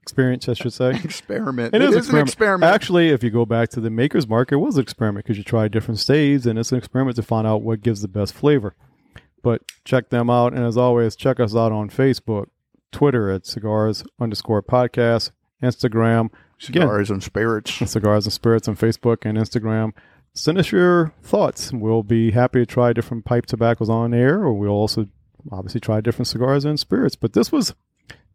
Experience, 0.06 0.48
I 0.48 0.54
should 0.54 0.72
say. 0.72 0.92
experiment. 1.04 1.74
It 1.74 1.82
is, 1.82 2.10
an 2.10 2.20
experiment. 2.20 2.72
Actually, 2.72 3.10
if 3.10 3.24
you 3.24 3.32
go 3.32 3.44
back 3.44 3.70
to 3.70 3.82
the 3.82 3.90
maker's 3.90 4.28
mark, 4.28 4.52
it 4.52 4.58
was 4.58 4.76
an 4.76 4.84
experiment 4.84 5.26
because 5.26 5.40
you 5.40 5.44
try 5.44 5.68
different 5.68 6.00
staves, 6.00 6.46
and 6.46 6.60
it's 6.60 6.72
an 6.72 6.78
experiment 6.78 7.16
to 7.16 7.24
find 7.24 7.48
out 7.48 7.64
what 7.64 7.82
gives 7.82 8.04
the 8.04 8.08
best 8.08 8.36
flavor. 8.36 8.76
But 9.42 9.64
check 9.84 10.10
them 10.12 10.30
out, 10.30 10.54
and 10.54 10.64
as 10.64 10.78
always, 10.78 11.16
check 11.16 11.40
us 11.40 11.56
out 11.56 11.72
on 11.72 11.90
Facebook, 11.90 12.50
Twitter 12.92 13.32
at 13.32 13.48
cigars 13.48 14.04
underscore 14.20 14.62
podcast, 14.62 15.32
Instagram, 15.64 16.30
again, 16.70 16.84
Cigars 16.84 17.10
and 17.10 17.24
spirits. 17.24 17.74
cigars 17.92 18.28
and 18.28 18.34
spirits 18.34 18.68
on 18.68 18.76
Facebook 18.76 19.26
and 19.26 19.40
Instagram. 19.40 19.94
Send 20.36 20.60
us 20.60 20.72
your 20.72 21.14
thoughts. 21.24 21.74
We'll 21.74 22.04
be 22.04 22.30
happy 22.30 22.60
to 22.60 22.66
try 22.68 22.94
different 22.94 23.26
pipe 23.26 23.48
tobaccos 23.48 23.90
on 23.90 24.14
air, 24.14 24.44
or 24.44 24.54
we'll 24.54 24.70
also 24.70 25.08
obviously 25.52 25.80
try 25.80 26.00
different 26.00 26.28
cigars 26.28 26.64
and 26.64 26.80
spirits. 26.80 27.16
But 27.16 27.34
this 27.34 27.52
was 27.52 27.74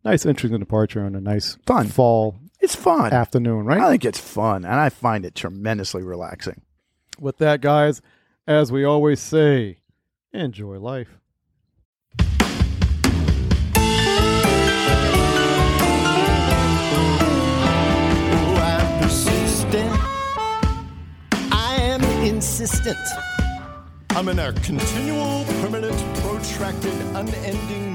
nice, 0.05 0.25
interesting 0.27 0.59
departure 0.61 1.05
on 1.05 1.15
a 1.15 1.21
nice 1.21 1.57
Fun. 1.67 1.87
fall 1.89 2.39
It's 2.61 2.75
fun. 2.77 3.13
afternoon, 3.13 3.65
right? 3.65 3.81
I 3.81 3.91
think 3.91 4.05
it's 4.05 4.21
fun, 4.21 4.65
and 4.65 4.75
I 4.75 4.89
find 4.89 5.25
it 5.25 5.35
tremendously 5.35 6.03
relaxing. 6.03 6.63
With 7.19 7.39
that, 7.39 7.61
guys, 7.61 8.01
as 8.47 8.73
we 8.73 8.85
always 8.85 9.21
say, 9.21 9.79
enjoy 10.33 10.79
life. 10.79 11.19
Oh, 17.23 18.55
I'm 18.57 19.03
persistent. 19.03 19.99
I 21.53 21.77
am 21.81 22.03
insistent. 22.25 22.99
I'm 24.11 24.29
in 24.29 24.39
a 24.39 24.53
continual, 24.55 25.45
permanent, 25.61 25.97
protracted, 26.19 26.93
unending 27.15 27.90